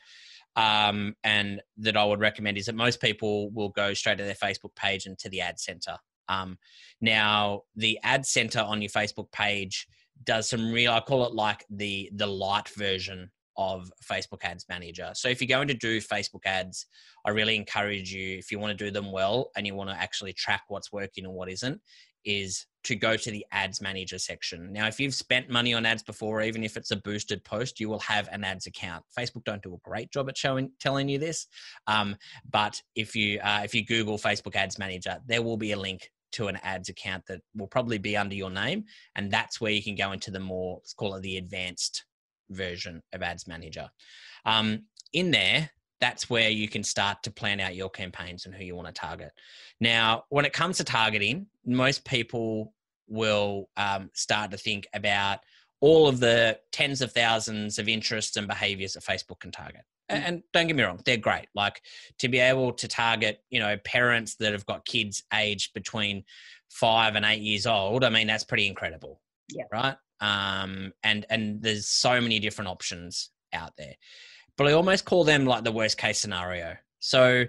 Um, 0.57 1.17
and 1.25 1.61
that 1.79 1.97
I 1.97 2.05
would 2.05 2.21
recommend 2.21 2.59
is 2.59 2.67
that 2.67 2.77
most 2.77 3.01
people 3.01 3.51
will 3.51 3.71
go 3.71 3.93
straight 3.93 4.19
to 4.19 4.25
their 4.25 4.35
Facebook 4.35 4.77
page 4.77 5.05
and 5.05 5.19
to 5.19 5.29
the 5.29 5.41
ad 5.41 5.59
center. 5.59 5.97
Um, 6.29 6.59
now, 7.01 7.63
the 7.75 7.99
ad 8.05 8.25
center 8.25 8.61
on 8.61 8.81
your 8.81 8.91
Facebook 8.91 9.33
page 9.33 9.89
does 10.23 10.49
some 10.49 10.71
real, 10.71 10.93
I 10.93 11.01
call 11.01 11.27
it 11.27 11.35
like 11.35 11.65
the 11.71 12.09
the 12.15 12.29
light 12.29 12.69
version 12.69 13.33
of 13.57 13.91
Facebook 14.03 14.43
Ads 14.45 14.67
Manager. 14.69 15.11
So 15.15 15.29
if 15.29 15.41
you're 15.41 15.49
going 15.49 15.69
to 15.69 15.75
do 15.75 16.01
Facebook 16.01 16.45
ads, 16.45 16.87
I 17.25 17.31
really 17.31 17.57
encourage 17.57 18.13
you, 18.13 18.39
if 18.39 18.51
you 18.51 18.59
want 18.59 18.77
to 18.77 18.85
do 18.85 18.91
them 18.91 19.13
well 19.13 19.51
and 19.57 19.67
you 19.67 19.75
want 19.75 19.91
to 19.91 19.97
actually 19.97 20.33
track 20.33 20.63
what's 20.69 20.93
working 20.93 21.25
and 21.25 21.35
what 21.35 21.51
isn't, 21.51 21.81
is 22.25 22.67
to 22.85 22.95
go 22.95 23.17
to 23.17 23.31
the 23.31 23.45
ads 23.51 23.81
manager 23.81 24.19
section. 24.19 24.73
Now, 24.73 24.87
if 24.87 25.01
you've 25.01 25.15
spent 25.15 25.49
money 25.49 25.73
on 25.73 25.87
ads 25.87 26.03
before, 26.03 26.43
even 26.43 26.63
if 26.63 26.77
it's 26.77 26.91
a 26.91 26.97
boosted 26.97 27.43
post, 27.45 27.81
you 27.81 27.89
will 27.89 28.01
have 28.01 28.29
an 28.31 28.45
ads 28.45 28.67
account. 28.67 29.05
Facebook 29.19 29.45
don't 29.45 29.63
do 29.63 29.75
a 29.75 29.89
great 29.89 30.11
job 30.11 30.29
at 30.29 30.37
showing 30.37 30.71
telling 30.81 31.09
you 31.09 31.19
this, 31.19 31.47
um, 31.87 32.17
but 32.51 32.81
if 32.95 33.17
you 33.17 33.41
uh, 33.41 33.63
if 33.65 33.75
you 33.75 33.85
Google 33.85 34.19
Facebook 34.19 34.55
Ads 34.55 34.79
Manager, 34.79 35.19
there 35.27 35.43
will 35.43 35.57
be 35.57 35.73
a 35.73 35.79
link 35.79 36.11
to 36.33 36.49
an 36.49 36.59
ads 36.63 36.89
account 36.89 37.25
that 37.27 37.41
will 37.55 37.69
probably 37.69 37.99
be 37.99 38.17
under 38.17 38.35
your 38.35 38.51
name, 38.51 38.85
and 39.17 39.31
that's 39.31 39.61
where 39.61 39.73
you 39.73 39.83
can 39.83 39.95
go 39.95 40.13
into 40.13 40.31
the 40.31 40.41
more 40.41 40.77
let's 40.77 40.93
call 40.93 41.15
it 41.15 41.23
the 41.23 41.39
advanced 41.39 42.05
version 42.51 43.03
of 43.13 43.23
Ads 43.23 43.47
Manager. 43.47 43.89
Um, 44.45 44.85
in 45.13 45.31
there, 45.31 45.71
that's 46.05 46.29
where 46.29 46.51
you 46.51 46.69
can 46.69 46.85
start 46.85 47.23
to 47.23 47.31
plan 47.31 47.61
out 47.61 47.75
your 47.75 47.89
campaigns 47.89 48.45
and 48.45 48.55
who 48.55 48.63
you 48.63 48.77
want 48.77 48.87
to 48.87 48.93
target. 48.93 49.33
Now, 49.81 50.25
when 50.29 50.45
it 50.45 50.53
comes 50.53 50.77
to 50.77 50.85
targeting, 50.85 51.47
most 51.65 52.05
people 52.05 52.75
will 53.09 53.71
um, 53.79 54.11
start 54.13 54.51
to 54.51 54.59
think 54.59 54.87
about 54.93 55.39
all 55.81 56.07
of 56.07 56.21
the 56.21 56.59
tens 56.73 57.01
of 57.01 57.11
thousands 57.13 57.79
of 57.79 57.89
interests 57.89 58.37
and 58.37 58.47
behaviors 58.47 58.93
that 58.93 59.03
Facebook 59.03 59.41
can 59.41 59.51
target. 59.51 59.81
Mm. 60.13 60.23
And 60.27 60.43
don't 60.53 60.67
get 60.67 60.77
me 60.77 60.83
wrong, 60.83 61.01
they're 61.07 61.17
great. 61.17 61.47
Like 61.55 61.81
to 62.19 62.29
be 62.29 62.39
able 62.39 62.75
to 62.75 62.87
target, 62.87 63.43
you 63.49 63.59
know, 63.59 63.79
parents 63.79 64.37
that 64.41 64.53
have 64.53 64.67
got 64.67 64.85
kids 64.85 65.23
aged 65.33 65.73
between 65.73 66.23
five 66.69 67.15
and 67.17 67.25
eight 67.25 67.41
years 67.41 67.67
old. 67.67 68.05
I 68.05 68.11
mean, 68.11 68.27
that's 68.27 68.45
pretty 68.45 68.67
incredible. 68.67 69.23
Yeah. 69.49 69.65
Right. 69.73 69.97
Um, 70.21 70.93
and 71.03 71.25
and 71.31 71.63
there's 71.63 71.89
so 71.89 72.21
many 72.21 72.41
different 72.41 72.69
options 72.69 73.31
out 73.55 73.73
there 73.79 73.95
but 74.57 74.67
I 74.67 74.73
almost 74.73 75.05
call 75.05 75.25
them 75.25 75.47
like 75.47 75.65
the 75.65 75.73
worst 75.73 75.99
case 75.99 76.19
scenario. 76.19 76.77
So, 77.01 77.45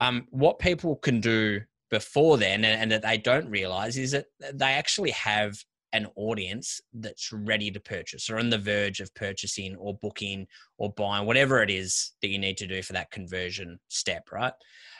um, 0.00 0.26
what 0.30 0.58
people 0.58 0.96
can 0.96 1.20
do 1.20 1.60
before 1.90 2.38
then, 2.38 2.64
and, 2.64 2.82
and 2.82 2.92
that 2.92 3.02
they 3.02 3.18
don't 3.18 3.50
realize, 3.50 3.98
is 3.98 4.12
that 4.12 4.26
they 4.54 4.72
actually 4.72 5.10
have 5.10 5.56
an 5.92 6.06
audience 6.16 6.80
that's 6.94 7.32
ready 7.32 7.70
to 7.70 7.80
purchase 7.80 8.30
or 8.30 8.38
on 8.38 8.50
the 8.50 8.58
verge 8.58 9.00
of 9.00 9.12
purchasing 9.14 9.74
or 9.76 9.98
booking 9.98 10.46
or 10.78 10.92
buying, 10.92 11.26
whatever 11.26 11.62
it 11.62 11.70
is 11.70 12.12
that 12.22 12.28
you 12.28 12.38
need 12.38 12.56
to 12.56 12.66
do 12.66 12.82
for 12.82 12.92
that 12.92 13.10
conversion 13.10 13.78
step, 13.88 14.28
right? 14.32 14.52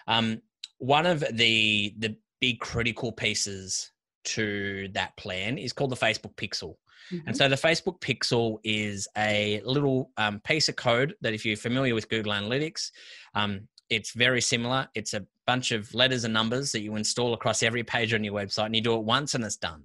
Um, 0.09 0.43
one 0.79 1.07
of 1.07 1.21
the 1.33 1.95
the 1.99 2.17
big 2.41 2.59
critical 2.59 3.13
pieces 3.13 3.93
to 4.25 4.89
that 4.93 5.17
plan 5.17 5.59
is 5.59 5.73
called 5.73 5.91
the 5.91 5.97
Facebook 5.97 6.35
Pixel. 6.37 6.75
And 7.27 7.37
so 7.37 7.49
the 7.49 7.57
Facebook 7.57 8.01
Pixel 8.01 8.59
is 8.63 9.09
a 9.17 9.61
little 9.65 10.11
um, 10.17 10.41
piece 10.41 10.69
of 10.69 10.77
code 10.77 11.15
that, 11.23 11.35
if 11.35 11.45
you're 11.45 11.57
familiar 11.57 11.95
with 11.95 12.09
Google 12.09 12.33
Analytics, 12.33 12.91
um, 13.35 13.69
it's 13.89 14.13
very 14.13 14.41
similar. 14.41 14.89
It's 14.95 15.15
a 15.15 15.27
bunch 15.47 15.73
of 15.73 15.93
letters 15.95 16.25
and 16.25 16.33
numbers 16.33 16.71
that 16.73 16.81
you 16.81 16.95
install 16.97 17.35
across 17.35 17.63
every 17.63 17.83
page 17.83 18.15
on 18.15 18.23
your 18.23 18.35
website, 18.35 18.67
and 18.67 18.77
you 18.77 18.83
do 18.83 18.95
it 18.95 19.03
once 19.03 19.35
and 19.35 19.45
it's 19.45 19.57
done. 19.57 19.83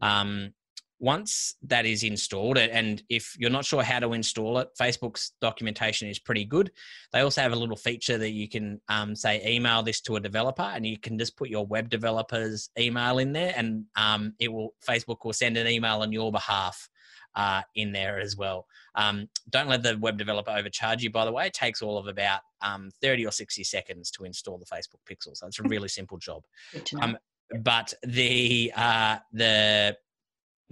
Um, 0.00 0.54
once 1.02 1.56
that 1.62 1.84
is 1.84 2.04
installed, 2.04 2.56
and 2.56 3.02
if 3.08 3.34
you're 3.36 3.50
not 3.50 3.64
sure 3.64 3.82
how 3.82 3.98
to 3.98 4.12
install 4.12 4.58
it, 4.58 4.68
Facebook's 4.80 5.32
documentation 5.40 6.08
is 6.08 6.20
pretty 6.20 6.44
good. 6.44 6.70
They 7.12 7.20
also 7.20 7.40
have 7.40 7.52
a 7.52 7.56
little 7.56 7.76
feature 7.76 8.16
that 8.18 8.30
you 8.30 8.48
can 8.48 8.80
um, 8.88 9.16
say 9.16 9.42
email 9.44 9.82
this 9.82 10.00
to 10.02 10.14
a 10.14 10.20
developer, 10.20 10.62
and 10.62 10.86
you 10.86 10.96
can 10.96 11.18
just 11.18 11.36
put 11.36 11.48
your 11.50 11.66
web 11.66 11.90
developer's 11.90 12.70
email 12.78 13.18
in 13.18 13.32
there, 13.32 13.52
and 13.56 13.84
um, 13.96 14.34
it 14.38 14.52
will 14.52 14.74
Facebook 14.88 15.24
will 15.24 15.32
send 15.32 15.56
an 15.56 15.66
email 15.66 16.02
on 16.02 16.12
your 16.12 16.30
behalf 16.30 16.88
uh, 17.34 17.62
in 17.74 17.90
there 17.90 18.20
as 18.20 18.36
well. 18.36 18.66
Um, 18.94 19.28
don't 19.50 19.68
let 19.68 19.82
the 19.82 19.98
web 19.98 20.16
developer 20.16 20.52
overcharge 20.52 21.02
you. 21.02 21.10
By 21.10 21.24
the 21.24 21.32
way, 21.32 21.48
it 21.48 21.52
takes 21.52 21.82
all 21.82 21.98
of 21.98 22.06
about 22.06 22.42
um, 22.60 22.90
30 23.02 23.26
or 23.26 23.32
60 23.32 23.64
seconds 23.64 24.12
to 24.12 24.24
install 24.24 24.56
the 24.56 24.66
Facebook 24.66 25.02
Pixel, 25.10 25.36
so 25.36 25.48
it's 25.48 25.58
a 25.58 25.64
really 25.64 25.88
simple 25.88 26.18
job 26.18 26.44
Good 26.72 26.86
to 26.86 26.96
know. 26.96 27.02
um, 27.02 27.18
but 27.60 27.92
the 28.04 28.72
uh, 28.76 29.16
the 29.32 29.96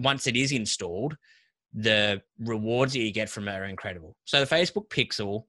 once 0.02 0.26
it 0.26 0.36
is 0.36 0.52
installed, 0.52 1.16
the 1.72 2.20
rewards 2.38 2.92
that 2.94 3.00
you 3.00 3.12
get 3.12 3.28
from 3.28 3.48
it 3.48 3.52
are 3.52 3.64
incredible. 3.64 4.16
So 4.24 4.44
the 4.44 4.54
Facebook 4.54 4.88
Pixel 4.88 5.44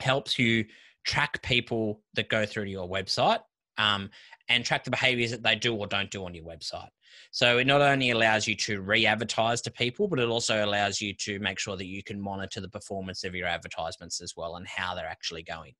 helps 0.00 0.38
you 0.38 0.64
track 1.04 1.42
people 1.42 2.02
that 2.14 2.28
go 2.28 2.46
through 2.46 2.64
to 2.64 2.70
your 2.70 2.88
website 2.88 3.40
um, 3.78 4.10
and 4.48 4.64
track 4.64 4.84
the 4.84 4.90
behaviors 4.90 5.30
that 5.30 5.42
they 5.42 5.54
do 5.54 5.74
or 5.74 5.86
don't 5.86 6.10
do 6.10 6.24
on 6.24 6.34
your 6.34 6.44
website. 6.44 6.88
So 7.30 7.58
it 7.58 7.66
not 7.66 7.80
only 7.80 8.10
allows 8.10 8.46
you 8.48 8.56
to 8.56 8.80
re-advertise 8.80 9.60
to 9.62 9.70
people, 9.70 10.08
but 10.08 10.18
it 10.18 10.28
also 10.28 10.64
allows 10.64 11.00
you 11.00 11.14
to 11.14 11.38
make 11.38 11.58
sure 11.58 11.76
that 11.76 11.86
you 11.86 12.02
can 12.02 12.20
monitor 12.20 12.60
the 12.60 12.68
performance 12.68 13.24
of 13.24 13.34
your 13.34 13.46
advertisements 13.46 14.20
as 14.20 14.34
well 14.36 14.56
and 14.56 14.66
how 14.66 14.94
they're 14.94 15.06
actually 15.06 15.42
going. 15.42 15.74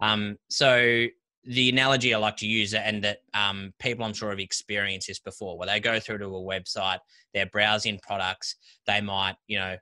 Um, 0.00 0.36
so 0.48 1.06
the 1.44 1.68
analogy 1.70 2.12
I 2.12 2.18
like 2.18 2.36
to 2.38 2.46
use, 2.46 2.74
and 2.74 3.02
that 3.04 3.18
um, 3.32 3.72
people 3.78 4.04
I'm 4.04 4.12
sure 4.12 4.30
have 4.30 4.38
experienced 4.38 5.08
this 5.08 5.20
before, 5.20 5.56
where 5.56 5.68
they 5.68 5.80
go 5.80 5.98
through 6.00 6.18
to 6.18 6.26
a 6.26 6.28
website, 6.30 6.98
they're 7.32 7.46
browsing 7.46 7.98
products, 8.02 8.56
they 8.86 9.00
might, 9.00 9.36
you 9.46 9.58
know, 9.58 9.76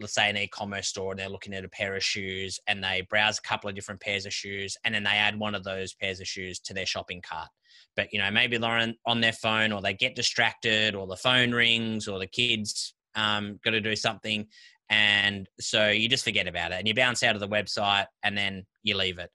let's 0.00 0.14
say 0.14 0.28
an 0.30 0.36
e-commerce 0.36 0.88
store, 0.88 1.12
and 1.12 1.20
they're 1.20 1.28
looking 1.28 1.54
at 1.54 1.64
a 1.64 1.68
pair 1.68 1.94
of 1.94 2.02
shoes, 2.02 2.58
and 2.66 2.82
they 2.82 3.06
browse 3.08 3.38
a 3.38 3.42
couple 3.42 3.68
of 3.68 3.76
different 3.76 4.00
pairs 4.00 4.26
of 4.26 4.32
shoes, 4.32 4.76
and 4.84 4.94
then 4.94 5.04
they 5.04 5.10
add 5.10 5.38
one 5.38 5.54
of 5.54 5.64
those 5.64 5.94
pairs 5.94 6.20
of 6.20 6.26
shoes 6.26 6.58
to 6.60 6.74
their 6.74 6.86
shopping 6.86 7.22
cart. 7.22 7.48
But 7.94 8.12
you 8.12 8.18
know, 8.18 8.30
maybe 8.30 8.56
they're 8.56 8.70
on, 8.70 8.94
on 9.04 9.20
their 9.20 9.32
phone, 9.32 9.72
or 9.72 9.82
they 9.82 9.94
get 9.94 10.16
distracted, 10.16 10.94
or 10.94 11.06
the 11.06 11.16
phone 11.16 11.52
rings, 11.52 12.08
or 12.08 12.18
the 12.18 12.26
kids 12.26 12.94
um, 13.14 13.60
got 13.62 13.72
to 13.72 13.80
do 13.80 13.96
something, 13.96 14.46
and 14.88 15.48
so 15.60 15.90
you 15.90 16.08
just 16.08 16.24
forget 16.24 16.48
about 16.48 16.72
it, 16.72 16.76
and 16.76 16.88
you 16.88 16.94
bounce 16.94 17.22
out 17.22 17.34
of 17.34 17.40
the 17.40 17.48
website, 17.48 18.06
and 18.22 18.36
then 18.36 18.64
you 18.82 18.96
leave 18.96 19.18
it. 19.18 19.30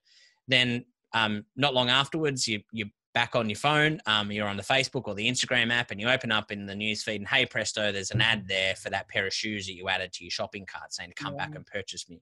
Then 0.48 0.84
um, 1.14 1.44
not 1.56 1.74
long 1.74 1.90
afterwards, 1.90 2.46
you 2.48 2.60
you 2.72 2.86
back 3.14 3.36
on 3.36 3.48
your 3.48 3.56
phone, 3.56 4.00
um, 4.06 4.32
you're 4.32 4.48
on 4.48 4.56
the 4.56 4.62
Facebook 4.62 5.02
or 5.06 5.14
the 5.14 5.28
Instagram 5.28 5.70
app, 5.70 5.90
and 5.90 6.00
you 6.00 6.08
open 6.08 6.32
up 6.32 6.50
in 6.50 6.66
the 6.66 6.74
newsfeed, 6.74 7.16
and 7.16 7.28
hey 7.28 7.44
presto, 7.44 7.92
there's 7.92 8.10
an 8.10 8.20
ad 8.20 8.46
there 8.48 8.74
for 8.74 8.90
that 8.90 9.08
pair 9.08 9.26
of 9.26 9.32
shoes 9.32 9.66
that 9.66 9.74
you 9.74 9.88
added 9.88 10.12
to 10.12 10.24
your 10.24 10.30
shopping 10.30 10.66
cart, 10.66 10.92
saying 10.92 11.10
to 11.10 11.22
come 11.22 11.36
back 11.36 11.54
and 11.54 11.66
purchase 11.66 12.08
me. 12.08 12.20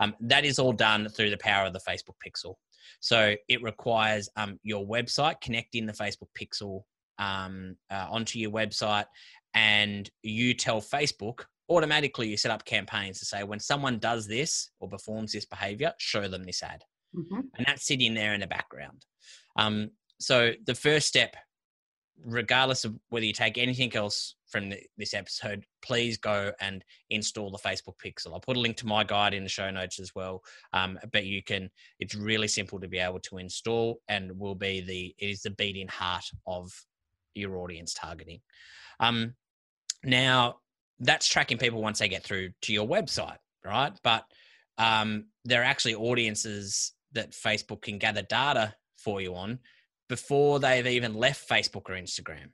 Um, 0.00 0.14
that 0.20 0.44
is 0.44 0.58
all 0.58 0.72
done 0.72 1.08
through 1.08 1.30
the 1.30 1.38
power 1.38 1.66
of 1.66 1.72
the 1.72 1.80
Facebook 1.80 2.16
Pixel. 2.24 2.54
So 3.00 3.34
it 3.48 3.62
requires 3.62 4.28
um, 4.36 4.58
your 4.62 4.86
website 4.86 5.40
connecting 5.40 5.86
the 5.86 5.92
Facebook 5.92 6.28
Pixel 6.38 6.82
um, 7.18 7.76
uh, 7.90 8.06
onto 8.10 8.38
your 8.38 8.50
website, 8.50 9.06
and 9.54 10.10
you 10.22 10.54
tell 10.54 10.80
Facebook 10.80 11.44
automatically. 11.68 12.28
You 12.28 12.36
set 12.36 12.50
up 12.50 12.64
campaigns 12.64 13.20
to 13.20 13.24
say 13.24 13.44
when 13.44 13.60
someone 13.60 13.98
does 13.98 14.26
this 14.26 14.70
or 14.80 14.88
performs 14.88 15.32
this 15.32 15.46
behavior, 15.46 15.92
show 15.98 16.26
them 16.26 16.42
this 16.42 16.62
ad 16.62 16.84
Mhm. 17.14 17.48
and 17.56 17.66
that's 17.66 17.86
sitting 17.86 18.14
there 18.14 18.34
in 18.34 18.40
the 18.40 18.46
background. 18.46 19.06
Um, 19.56 19.90
so 20.18 20.52
the 20.66 20.74
first 20.74 21.06
step 21.06 21.36
regardless 22.24 22.84
of 22.84 22.94
whether 23.08 23.26
you 23.26 23.32
take 23.32 23.58
anything 23.58 23.94
else 23.94 24.36
from 24.48 24.70
the, 24.70 24.80
this 24.96 25.14
episode, 25.14 25.64
please 25.82 26.16
go 26.16 26.52
and 26.60 26.84
install 27.10 27.50
the 27.50 27.58
Facebook 27.58 27.94
Pixel. 28.04 28.32
I'll 28.32 28.40
put 28.40 28.56
a 28.56 28.60
link 28.60 28.76
to 28.78 28.86
my 28.86 29.04
guide 29.04 29.34
in 29.34 29.42
the 29.42 29.48
show 29.48 29.70
notes 29.70 29.98
as 29.98 30.12
well. 30.14 30.42
Um, 30.72 30.98
but 31.12 31.26
you 31.26 31.42
can, 31.42 31.70
it's 31.98 32.14
really 32.14 32.48
simple 32.48 32.78
to 32.80 32.88
be 32.88 32.98
able 32.98 33.20
to 33.20 33.38
install 33.38 33.98
and 34.08 34.38
will 34.38 34.54
be 34.54 34.80
the, 34.80 35.14
it 35.18 35.30
is 35.30 35.42
the 35.42 35.50
beating 35.50 35.88
heart 35.88 36.24
of 36.46 36.70
your 37.34 37.56
audience 37.56 37.94
targeting. 37.94 38.40
Um, 39.00 39.34
now, 40.04 40.56
that's 41.00 41.26
tracking 41.26 41.58
people 41.58 41.82
once 41.82 41.98
they 41.98 42.08
get 42.08 42.22
through 42.22 42.50
to 42.62 42.72
your 42.72 42.86
website, 42.86 43.38
right? 43.64 43.92
But 44.04 44.24
um, 44.78 45.26
there 45.44 45.62
are 45.62 45.64
actually 45.64 45.96
audiences 45.96 46.92
that 47.14 47.32
Facebook 47.32 47.82
can 47.82 47.98
gather 47.98 48.22
data 48.22 48.74
for 48.96 49.20
you 49.20 49.34
on 49.34 49.58
before 50.08 50.60
they've 50.60 50.86
even 50.86 51.14
left 51.14 51.48
Facebook 51.48 51.88
or 51.88 51.94
Instagram. 51.94 52.50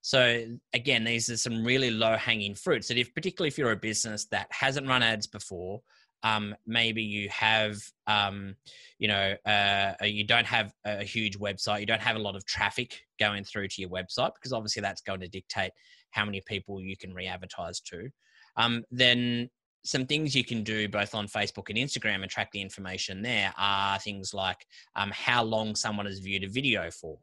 So 0.00 0.44
again, 0.72 1.04
these 1.04 1.28
are 1.30 1.36
some 1.36 1.64
really 1.64 1.90
low 1.90 2.16
hanging 2.16 2.54
fruits 2.54 2.88
that 2.88 2.96
if 2.96 3.12
particularly 3.14 3.48
if 3.48 3.58
you're 3.58 3.72
a 3.72 3.76
business 3.76 4.26
that 4.26 4.46
hasn't 4.50 4.86
run 4.86 5.02
ads 5.02 5.26
before, 5.26 5.82
um, 6.22 6.54
maybe 6.66 7.02
you 7.02 7.28
have, 7.28 7.76
um, 8.06 8.56
you 8.98 9.08
know, 9.08 9.34
uh, 9.44 9.94
you 10.02 10.24
don't 10.24 10.46
have 10.46 10.72
a 10.84 11.04
huge 11.04 11.38
website, 11.38 11.80
you 11.80 11.86
don't 11.86 12.00
have 12.00 12.16
a 12.16 12.20
lot 12.20 12.36
of 12.36 12.46
traffic 12.46 13.00
going 13.18 13.44
through 13.44 13.68
to 13.68 13.80
your 13.80 13.90
website 13.90 14.34
because 14.34 14.52
obviously 14.52 14.80
that's 14.80 15.02
going 15.02 15.20
to 15.20 15.28
dictate 15.28 15.72
how 16.10 16.24
many 16.24 16.40
people 16.46 16.80
you 16.80 16.96
can 16.96 17.12
re-advertise 17.12 17.80
to. 17.80 18.08
Um, 18.56 18.84
then 18.90 19.50
some 19.86 20.06
things 20.06 20.34
you 20.34 20.44
can 20.44 20.62
do 20.62 20.88
both 20.88 21.14
on 21.14 21.28
Facebook 21.28 21.68
and 21.68 21.78
Instagram 21.78 22.22
and 22.22 22.30
track 22.30 22.50
the 22.52 22.60
information 22.60 23.22
there 23.22 23.52
are 23.56 23.98
things 23.98 24.34
like 24.34 24.66
um, 24.96 25.10
how 25.14 25.42
long 25.44 25.76
someone 25.76 26.06
has 26.06 26.18
viewed 26.18 26.44
a 26.44 26.48
video 26.48 26.90
for. 26.90 27.18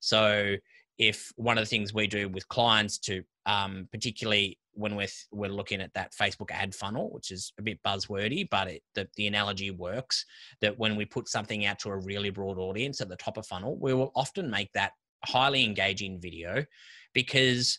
So, 0.00 0.56
if 0.98 1.30
one 1.36 1.58
of 1.58 1.62
the 1.62 1.68
things 1.68 1.92
we 1.92 2.06
do 2.06 2.26
with 2.28 2.48
clients 2.48 2.96
to, 2.98 3.22
um, 3.44 3.86
particularly 3.92 4.58
when 4.72 4.96
we're 4.96 5.08
we're 5.30 5.50
looking 5.50 5.82
at 5.82 5.92
that 5.94 6.12
Facebook 6.12 6.50
ad 6.50 6.74
funnel, 6.74 7.10
which 7.10 7.30
is 7.30 7.52
a 7.58 7.62
bit 7.62 7.82
buzzwordy, 7.82 8.48
but 8.50 8.68
it, 8.68 8.82
the, 8.94 9.06
the 9.16 9.26
analogy 9.26 9.70
works. 9.70 10.24
That 10.62 10.78
when 10.78 10.96
we 10.96 11.04
put 11.04 11.28
something 11.28 11.66
out 11.66 11.78
to 11.80 11.90
a 11.90 11.98
really 11.98 12.30
broad 12.30 12.58
audience 12.58 13.00
at 13.00 13.08
the 13.08 13.16
top 13.16 13.36
of 13.36 13.46
funnel, 13.46 13.76
we 13.78 13.92
will 13.92 14.12
often 14.14 14.50
make 14.50 14.72
that 14.72 14.92
highly 15.24 15.64
engaging 15.64 16.20
video, 16.20 16.64
because 17.12 17.78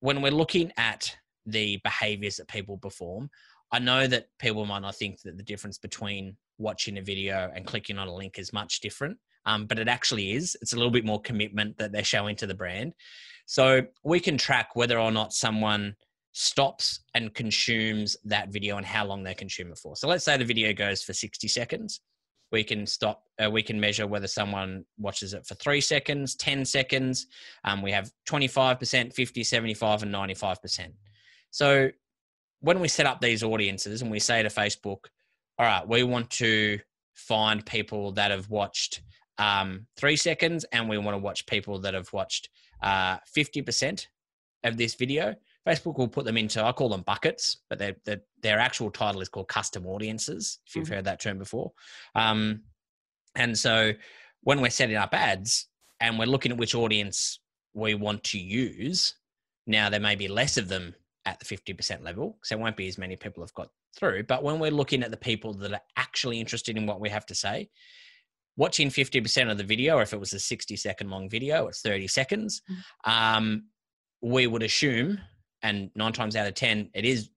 when 0.00 0.22
we're 0.22 0.30
looking 0.30 0.72
at 0.76 1.16
the 1.50 1.80
behaviors 1.84 2.36
that 2.36 2.48
people 2.48 2.78
perform. 2.78 3.30
I 3.72 3.78
know 3.78 4.06
that 4.06 4.28
people 4.38 4.64
might 4.64 4.82
not 4.82 4.96
think 4.96 5.20
that 5.22 5.36
the 5.36 5.42
difference 5.42 5.78
between 5.78 6.36
watching 6.58 6.98
a 6.98 7.02
video 7.02 7.50
and 7.54 7.66
clicking 7.66 7.98
on 7.98 8.08
a 8.08 8.14
link 8.14 8.38
is 8.38 8.52
much 8.52 8.80
different, 8.80 9.18
um, 9.46 9.66
but 9.66 9.78
it 9.78 9.88
actually 9.88 10.32
is. 10.32 10.56
It's 10.62 10.72
a 10.72 10.76
little 10.76 10.90
bit 10.90 11.04
more 11.04 11.20
commitment 11.20 11.78
that 11.78 11.92
they're 11.92 12.04
showing 12.04 12.36
to 12.36 12.46
the 12.46 12.54
brand. 12.54 12.94
So 13.46 13.82
we 14.04 14.20
can 14.20 14.36
track 14.36 14.70
whether 14.74 14.98
or 14.98 15.10
not 15.10 15.32
someone 15.32 15.94
stops 16.32 17.00
and 17.14 17.34
consumes 17.34 18.16
that 18.24 18.50
video 18.50 18.76
and 18.76 18.86
how 18.86 19.04
long 19.04 19.22
they 19.22 19.34
consume 19.34 19.72
it 19.72 19.78
for. 19.78 19.96
So 19.96 20.08
let's 20.08 20.24
say 20.24 20.36
the 20.36 20.44
video 20.44 20.72
goes 20.72 21.02
for 21.02 21.12
60 21.12 21.48
seconds. 21.48 22.00
We 22.52 22.64
can 22.64 22.86
stop, 22.86 23.24
uh, 23.42 23.50
we 23.50 23.62
can 23.62 23.78
measure 23.78 24.06
whether 24.06 24.26
someone 24.26 24.84
watches 24.98 25.34
it 25.34 25.46
for 25.46 25.54
three 25.56 25.80
seconds, 25.80 26.34
10 26.36 26.64
seconds. 26.64 27.26
Um, 27.64 27.82
we 27.82 27.92
have 27.92 28.10
25%, 28.28 29.12
50, 29.12 29.44
75, 29.44 30.02
and 30.02 30.14
95%. 30.14 30.92
So 31.50 31.90
when 32.60 32.80
we 32.80 32.88
set 32.88 33.06
up 33.06 33.20
these 33.20 33.42
audiences 33.42 34.02
and 34.02 34.10
we 34.10 34.18
say 34.18 34.42
to 34.42 34.48
Facebook, 34.48 35.06
all 35.58 35.66
right, 35.66 35.86
we 35.86 36.02
want 36.02 36.30
to 36.30 36.78
find 37.14 37.64
people 37.64 38.12
that 38.12 38.30
have 38.30 38.48
watched 38.48 39.02
um, 39.38 39.86
three 39.96 40.16
seconds 40.16 40.64
and 40.72 40.88
we 40.88 40.98
want 40.98 41.14
to 41.14 41.22
watch 41.22 41.46
people 41.46 41.78
that 41.80 41.94
have 41.94 42.12
watched 42.12 42.48
uh, 42.82 43.18
50% 43.36 44.06
of 44.64 44.76
this 44.76 44.94
video. 44.94 45.34
Facebook 45.66 45.98
will 45.98 46.08
put 46.08 46.24
them 46.24 46.36
into, 46.36 46.64
I 46.64 46.72
call 46.72 46.88
them 46.88 47.02
buckets, 47.02 47.58
but 47.68 47.78
their, 47.78 47.96
their, 48.04 48.22
their 48.42 48.58
actual 48.58 48.90
title 48.90 49.20
is 49.20 49.28
called 49.28 49.48
custom 49.48 49.86
audiences, 49.86 50.58
if 50.66 50.74
you've 50.74 50.86
mm-hmm. 50.86 50.94
heard 50.94 51.04
that 51.04 51.20
term 51.20 51.38
before. 51.38 51.72
Um, 52.14 52.62
and 53.34 53.56
so 53.56 53.92
when 54.42 54.60
we're 54.60 54.70
setting 54.70 54.96
up 54.96 55.14
ads 55.14 55.66
and 56.00 56.18
we're 56.18 56.26
looking 56.26 56.52
at 56.52 56.58
which 56.58 56.74
audience 56.74 57.40
we 57.74 57.94
want 57.94 58.24
to 58.24 58.38
use, 58.38 59.14
now 59.66 59.90
there 59.90 60.00
may 60.00 60.14
be 60.14 60.28
less 60.28 60.56
of 60.56 60.68
them 60.68 60.94
at 61.28 61.38
the 61.38 61.44
50% 61.44 62.02
level 62.02 62.30
because 62.30 62.48
there 62.48 62.58
won't 62.58 62.76
be 62.76 62.88
as 62.88 62.96
many 62.96 63.14
people 63.14 63.42
have 63.42 63.52
got 63.54 63.68
through. 63.96 64.24
But 64.24 64.42
when 64.42 64.58
we're 64.58 64.70
looking 64.70 65.02
at 65.02 65.10
the 65.10 65.16
people 65.16 65.52
that 65.54 65.72
are 65.72 65.80
actually 65.96 66.40
interested 66.40 66.76
in 66.76 66.86
what 66.86 67.00
we 67.00 67.10
have 67.10 67.26
to 67.26 67.34
say, 67.34 67.68
watching 68.56 68.88
50% 68.88 69.50
of 69.50 69.58
the 69.58 69.64
video, 69.64 69.96
or 69.96 70.02
if 70.02 70.14
it 70.14 70.20
was 70.20 70.32
a 70.32 70.40
60 70.40 70.74
second 70.76 71.10
long 71.10 71.28
video, 71.28 71.66
it's 71.66 71.82
30 71.82 72.08
seconds, 72.08 72.62
mm. 72.70 73.10
um, 73.10 73.64
we 74.22 74.46
would 74.46 74.62
assume, 74.62 75.20
and 75.62 75.90
nine 75.94 76.12
times 76.12 76.34
out 76.34 76.48
of 76.48 76.54
10, 76.54 76.90
it 76.94 77.04
is 77.04 77.28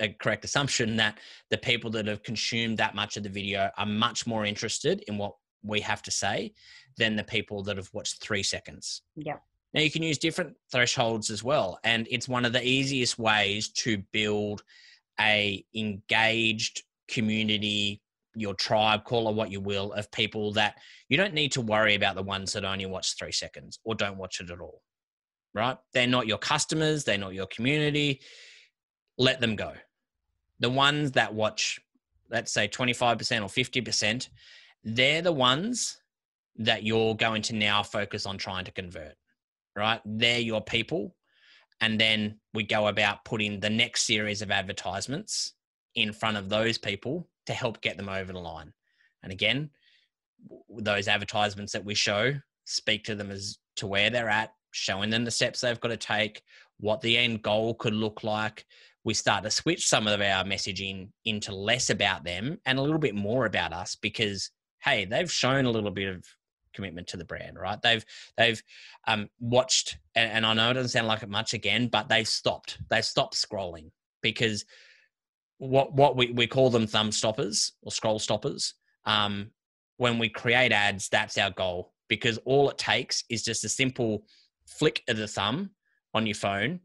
a 0.00 0.08
correct 0.08 0.44
assumption 0.44 0.96
that 0.96 1.18
the 1.50 1.56
people 1.56 1.90
that 1.90 2.06
have 2.06 2.22
consumed 2.24 2.78
that 2.78 2.94
much 2.94 3.16
of 3.16 3.22
the 3.22 3.28
video 3.28 3.70
are 3.78 3.86
much 3.86 4.26
more 4.26 4.44
interested 4.44 5.04
in 5.06 5.16
what 5.16 5.34
we 5.62 5.80
have 5.80 6.02
to 6.02 6.10
say 6.10 6.52
than 6.98 7.14
the 7.14 7.24
people 7.24 7.62
that 7.62 7.76
have 7.76 7.88
watched 7.92 8.20
three 8.20 8.42
seconds. 8.42 9.02
Yeah. 9.14 9.36
Now 9.74 9.80
you 9.82 9.90
can 9.90 10.02
use 10.02 10.18
different 10.18 10.56
thresholds 10.70 11.30
as 11.30 11.42
well, 11.42 11.78
and 11.84 12.06
it's 12.10 12.28
one 12.28 12.44
of 12.44 12.52
the 12.52 12.66
easiest 12.66 13.18
ways 13.18 13.68
to 13.70 13.98
build 14.12 14.62
a 15.20 15.64
engaged 15.74 16.82
community, 17.08 18.02
your 18.34 18.54
tribe, 18.54 19.04
call 19.04 19.28
it 19.28 19.34
what 19.34 19.50
you 19.50 19.60
will, 19.60 19.92
of 19.92 20.10
people 20.12 20.52
that 20.52 20.76
you 21.08 21.16
don't 21.16 21.34
need 21.34 21.52
to 21.52 21.60
worry 21.60 21.94
about 21.94 22.14
the 22.14 22.22
ones 22.22 22.52
that 22.52 22.64
only 22.64 22.86
watch 22.86 23.16
three 23.18 23.32
seconds 23.32 23.78
or 23.84 23.94
don't 23.94 24.18
watch 24.18 24.40
it 24.40 24.50
at 24.50 24.60
all. 24.60 24.82
Right? 25.54 25.76
They're 25.94 26.06
not 26.06 26.26
your 26.26 26.38
customers, 26.38 27.04
they're 27.04 27.18
not 27.18 27.34
your 27.34 27.46
community. 27.46 28.20
Let 29.18 29.40
them 29.40 29.56
go. 29.56 29.72
The 30.60 30.70
ones 30.70 31.12
that 31.12 31.32
watch, 31.32 31.80
let's 32.30 32.52
say 32.52 32.68
25% 32.68 33.42
or 33.42 33.48
50%, 33.48 34.28
they're 34.84 35.22
the 35.22 35.32
ones 35.32 35.98
that 36.56 36.82
you're 36.82 37.14
going 37.14 37.42
to 37.42 37.54
now 37.54 37.82
focus 37.82 38.26
on 38.26 38.38
trying 38.38 38.64
to 38.64 38.72
convert 38.72 39.14
right? 39.76 40.00
They're 40.04 40.40
your 40.40 40.62
people. 40.62 41.14
And 41.80 42.00
then 42.00 42.40
we 42.54 42.64
go 42.64 42.88
about 42.88 43.24
putting 43.24 43.60
the 43.60 43.70
next 43.70 44.06
series 44.06 44.40
of 44.42 44.50
advertisements 44.50 45.52
in 45.94 46.12
front 46.12 46.36
of 46.36 46.48
those 46.48 46.78
people 46.78 47.28
to 47.46 47.52
help 47.52 47.80
get 47.80 47.96
them 47.96 48.08
over 48.08 48.32
the 48.32 48.38
line. 48.38 48.72
And 49.22 49.32
again, 49.32 49.70
those 50.68 51.08
advertisements 51.08 51.72
that 51.72 51.84
we 51.84 51.94
show 51.94 52.32
speak 52.64 53.04
to 53.04 53.14
them 53.14 53.30
as 53.30 53.58
to 53.76 53.86
where 53.86 54.10
they're 54.10 54.28
at, 54.28 54.52
showing 54.70 55.10
them 55.10 55.24
the 55.24 55.30
steps 55.30 55.60
they've 55.60 55.80
got 55.80 55.88
to 55.88 55.96
take, 55.96 56.42
what 56.78 57.00
the 57.00 57.16
end 57.16 57.42
goal 57.42 57.74
could 57.74 57.94
look 57.94 58.24
like. 58.24 58.64
We 59.04 59.14
start 59.14 59.44
to 59.44 59.50
switch 59.50 59.86
some 59.86 60.06
of 60.08 60.20
our 60.20 60.44
messaging 60.44 61.10
into 61.24 61.54
less 61.54 61.90
about 61.90 62.24
them 62.24 62.58
and 62.66 62.78
a 62.78 62.82
little 62.82 62.98
bit 62.98 63.14
more 63.14 63.46
about 63.46 63.72
us 63.72 63.94
because, 63.94 64.50
hey, 64.82 65.04
they've 65.04 65.30
shown 65.30 65.64
a 65.64 65.70
little 65.70 65.92
bit 65.92 66.08
of 66.08 66.24
commitment 66.76 67.08
to 67.08 67.16
the 67.16 67.24
brand, 67.24 67.58
right? 67.58 67.80
They've 67.82 68.04
they've 68.36 68.62
um, 69.08 69.28
watched, 69.40 69.98
and, 70.14 70.30
and 70.30 70.46
I 70.46 70.54
know 70.54 70.70
it 70.70 70.74
doesn't 70.74 70.90
sound 70.90 71.08
like 71.08 71.22
it 71.22 71.28
much 71.28 71.54
again, 71.54 71.88
but 71.88 72.08
they've 72.08 72.28
stopped. 72.28 72.78
They've 72.90 73.04
stopped 73.04 73.34
scrolling 73.34 73.90
because 74.22 74.64
what 75.58 75.94
what 75.94 76.16
we, 76.16 76.30
we 76.30 76.46
call 76.46 76.70
them 76.70 76.86
thumb 76.86 77.10
stoppers 77.10 77.72
or 77.82 77.90
scroll 77.90 78.18
stoppers. 78.18 78.74
Um, 79.04 79.50
when 79.96 80.18
we 80.18 80.28
create 80.28 80.72
ads, 80.72 81.08
that's 81.08 81.38
our 81.38 81.50
goal 81.50 81.92
because 82.08 82.38
all 82.44 82.70
it 82.70 82.78
takes 82.78 83.24
is 83.30 83.42
just 83.42 83.64
a 83.64 83.68
simple 83.68 84.24
flick 84.66 85.02
of 85.08 85.16
the 85.16 85.26
thumb 85.26 85.70
on 86.14 86.26
your 86.26 86.34
phone, 86.34 86.80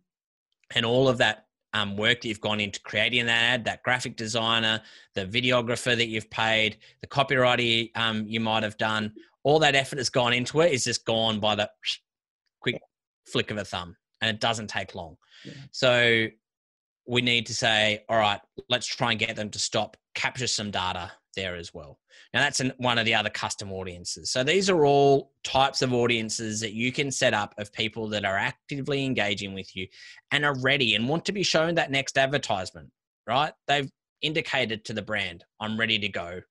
and 0.73 0.85
all 0.85 1.07
of 1.07 1.17
that 1.19 1.45
um, 1.73 1.95
work 1.95 2.21
that 2.21 2.27
you've 2.27 2.41
gone 2.41 2.59
into 2.59 2.81
creating 2.81 3.25
that 3.25 3.53
ad, 3.53 3.65
that 3.65 3.83
graphic 3.83 4.15
designer, 4.15 4.81
the 5.15 5.25
videographer 5.25 5.95
that 5.95 6.07
you've 6.07 6.29
paid, 6.29 6.77
the 7.01 7.07
copywriter 7.07 7.89
um, 7.95 8.25
you 8.27 8.39
might 8.39 8.63
have 8.63 8.77
done, 8.77 9.13
all 9.43 9.59
that 9.59 9.75
effort 9.75 9.95
that's 9.95 10.09
gone 10.09 10.33
into 10.33 10.61
it 10.61 10.71
is 10.71 10.83
just 10.83 11.05
gone 11.05 11.39
by 11.39 11.55
the 11.55 11.69
quick 12.61 12.79
flick 13.25 13.51
of 13.51 13.57
a 13.57 13.65
thumb 13.65 13.95
and 14.21 14.29
it 14.29 14.39
doesn't 14.39 14.67
take 14.67 14.95
long. 14.95 15.17
Yeah. 15.43 15.53
So 15.71 16.27
we 17.07 17.21
need 17.21 17.45
to 17.47 17.53
say, 17.53 18.03
all 18.09 18.17
right, 18.17 18.39
let's 18.69 18.85
try 18.85 19.11
and 19.11 19.19
get 19.19 19.35
them 19.35 19.49
to 19.49 19.59
stop, 19.59 19.97
capture 20.13 20.47
some 20.47 20.71
data 20.71 21.11
there 21.35 21.55
as 21.55 21.73
well. 21.73 21.97
Now, 22.33 22.41
that's 22.41 22.59
an, 22.59 22.73
one 22.77 22.97
of 22.97 23.05
the 23.05 23.15
other 23.15 23.29
custom 23.29 23.71
audiences. 23.71 24.31
So 24.31 24.43
these 24.43 24.69
are 24.69 24.85
all 24.85 25.31
types 25.43 25.81
of 25.81 25.93
audiences 25.93 26.59
that 26.59 26.73
you 26.73 26.91
can 26.91 27.09
set 27.09 27.33
up 27.33 27.55
of 27.57 27.73
people 27.73 28.07
that 28.09 28.25
are 28.25 28.37
actively 28.37 29.05
engaging 29.05 29.53
with 29.53 29.75
you 29.75 29.87
and 30.31 30.45
are 30.45 30.59
ready 30.59 30.95
and 30.95 31.09
want 31.09 31.25
to 31.25 31.31
be 31.31 31.43
shown 31.43 31.75
that 31.75 31.91
next 31.91 32.17
advertisement, 32.17 32.89
right? 33.27 33.53
They've 33.67 33.89
indicated 34.21 34.85
to 34.85 34.93
the 34.93 35.01
brand, 35.01 35.43
I'm 35.59 35.79
ready 35.79 35.97
to 35.99 36.09
go 36.09 36.41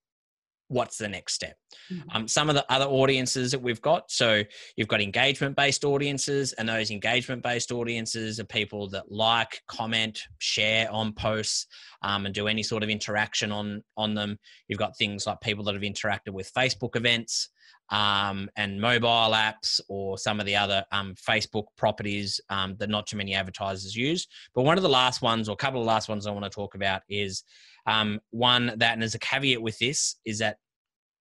what's 0.70 0.96
the 0.96 1.08
next 1.08 1.34
step 1.34 1.56
Mm-hmm. 1.92 2.16
Um, 2.16 2.28
some 2.28 2.48
of 2.48 2.54
the 2.54 2.70
other 2.72 2.86
audiences 2.86 3.50
that 3.50 3.60
we've 3.60 3.80
got, 3.80 4.10
so 4.10 4.42
you've 4.76 4.88
got 4.88 5.00
engagement 5.00 5.56
based 5.56 5.84
audiences, 5.84 6.52
and 6.54 6.68
those 6.68 6.90
engagement 6.90 7.42
based 7.42 7.72
audiences 7.72 8.40
are 8.40 8.44
people 8.44 8.88
that 8.90 9.10
like, 9.10 9.62
comment, 9.68 10.22
share 10.38 10.90
on 10.90 11.12
posts, 11.12 11.66
um, 12.02 12.26
and 12.26 12.34
do 12.34 12.48
any 12.48 12.62
sort 12.62 12.82
of 12.82 12.88
interaction 12.88 13.52
on 13.52 13.82
on 13.96 14.14
them. 14.14 14.38
You've 14.68 14.78
got 14.78 14.96
things 14.96 15.26
like 15.26 15.40
people 15.40 15.64
that 15.64 15.74
have 15.74 15.82
interacted 15.82 16.30
with 16.32 16.52
Facebook 16.52 16.96
events. 16.96 17.50
Um, 17.92 18.48
and 18.54 18.80
mobile 18.80 19.32
apps 19.32 19.80
or 19.88 20.16
some 20.16 20.38
of 20.38 20.46
the 20.46 20.54
other 20.54 20.84
um, 20.92 21.12
Facebook 21.16 21.64
properties 21.76 22.40
um, 22.48 22.76
that 22.78 22.88
not 22.88 23.08
too 23.08 23.16
many 23.16 23.34
advertisers 23.34 23.96
use. 23.96 24.28
But 24.54 24.62
one 24.62 24.76
of 24.76 24.84
the 24.84 24.88
last 24.88 25.22
ones, 25.22 25.48
or 25.48 25.54
a 25.54 25.56
couple 25.56 25.80
of 25.80 25.88
last 25.88 26.08
ones 26.08 26.24
I 26.24 26.30
want 26.30 26.44
to 26.44 26.50
talk 26.50 26.76
about, 26.76 27.02
is 27.08 27.42
um, 27.90 28.20
one 28.30 28.66
that, 28.76 28.92
and 28.92 29.02
there's 29.02 29.14
a 29.14 29.18
caveat 29.18 29.60
with 29.60 29.78
this, 29.78 30.16
is 30.24 30.38
that 30.38 30.58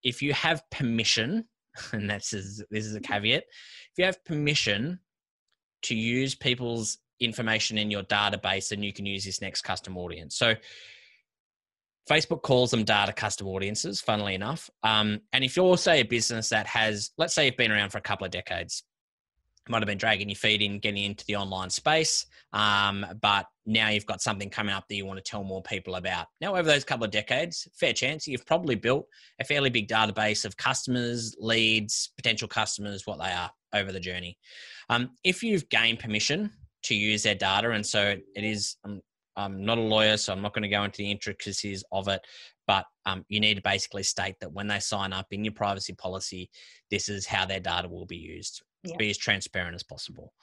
if 0.04 0.22
you 0.22 0.34
have 0.34 0.62
permission, 0.70 1.46
and 1.92 2.10
that's 2.10 2.34
is 2.34 2.64
this 2.70 2.86
is 2.86 2.96
a 2.96 3.02
caveat, 3.02 3.44
if 3.44 3.98
you 3.98 4.06
have 4.06 4.24
permission 4.24 5.00
to 5.82 5.96
use 5.96 6.36
people's 6.36 7.00
information 7.20 7.78
in 7.78 7.90
your 7.90 8.04
database, 8.04 8.70
then 8.70 8.84
you 8.84 8.94
can 8.94 9.06
use 9.06 9.26
this 9.26 9.42
next 9.42 9.62
custom 9.62 9.98
audience. 9.98 10.38
So 10.38 10.56
Facebook 12.10 12.42
calls 12.42 12.72
them 12.72 12.84
data 12.84 13.14
custom 13.14 13.48
audiences, 13.48 14.02
funnily 14.02 14.36
enough. 14.36 14.70
Um, 14.84 15.22
and 15.34 15.44
if 15.44 15.56
you're, 15.56 15.78
say, 15.78 16.02
a 16.02 16.06
business 16.06 16.50
that 16.50 16.68
has, 16.68 17.12
let's 17.18 17.34
say, 17.34 17.46
you've 17.46 17.58
been 17.58 17.72
around 17.72 17.92
for 17.92 17.98
a 17.98 18.02
couple 18.02 18.26
of 18.26 18.32
decades, 18.32 18.84
might 19.70 19.82
have 19.82 19.88
been 19.88 19.98
dragging 19.98 20.30
your 20.30 20.36
feet 20.36 20.62
in, 20.62 20.80
getting 20.80 21.04
into 21.04 21.26
the 21.26 21.36
online 21.36 21.70
space, 21.70 22.26
um, 22.54 23.06
but 23.22 23.46
now 23.66 23.90
you've 23.90 24.06
got 24.06 24.22
something 24.22 24.50
coming 24.50 24.74
up 24.74 24.86
that 24.90 24.96
you 24.96 25.06
want 25.06 25.24
to 25.24 25.30
tell 25.30 25.44
more 25.44 25.62
people 25.62 25.96
about. 25.96 26.28
Now, 26.42 26.56
over 26.56 26.64
those 26.64 26.84
couple 26.84 27.06
of 27.06 27.12
decades, 27.12 27.68
fair 27.74 27.94
chance 27.94 28.28
you've 28.28 28.46
probably 28.46 28.76
built 28.76 29.06
a 29.40 29.46
fairly 29.46 29.70
big 29.70 29.88
database 29.88 30.44
of 30.44 30.58
customers, 30.58 31.36
leads, 31.40 32.12
potential 32.18 32.48
customers, 32.48 33.06
what 33.06 33.20
they 33.20 33.32
are 33.32 33.52
over 33.74 33.92
the 33.92 34.00
journey. 34.00 34.38
Um, 34.90 35.12
if 35.24 35.44
you've 35.44 35.70
gained 35.70 36.00
permission 36.00 36.52
to 36.84 36.96
use 36.96 37.24
their 37.24 37.36
data, 37.36 37.72
and 37.72 37.86
so 37.86 38.16
it 38.36 38.44
is, 38.44 38.78
um, 38.84 39.02
I'm 39.36 39.64
not 39.64 39.78
a 39.78 39.82
lawyer, 39.82 40.18
so 40.18 40.34
I'm 40.34 40.42
not 40.42 40.54
going 40.54 40.64
to 40.64 40.70
go 40.70 40.84
into 40.84 40.98
the 40.98 41.12
intricacies 41.12 41.84
of 41.92 42.08
it, 42.08 42.22
but 42.66 42.86
um, 43.06 43.24
you 43.30 43.40
need 43.40 43.56
to 43.56 43.62
basically 43.62 44.04
state 44.04 44.36
that 44.42 44.52
when 44.52 44.68
they 44.68 44.80
sign 44.80 45.14
up 45.14 45.28
in 45.32 45.46
your 45.46 45.54
privacy 45.54 45.94
policy, 45.94 46.50
this 46.90 47.08
is 47.08 47.28
how 47.28 47.46
their 47.46 47.60
data 47.60 47.88
will 47.88 48.06
be 48.06 48.18
used 48.18 48.64
yeah. 48.84 48.96
be 48.98 49.10
as 49.10 49.18
transparent 49.18 49.76
as 49.76 49.84
possible. 49.84 50.34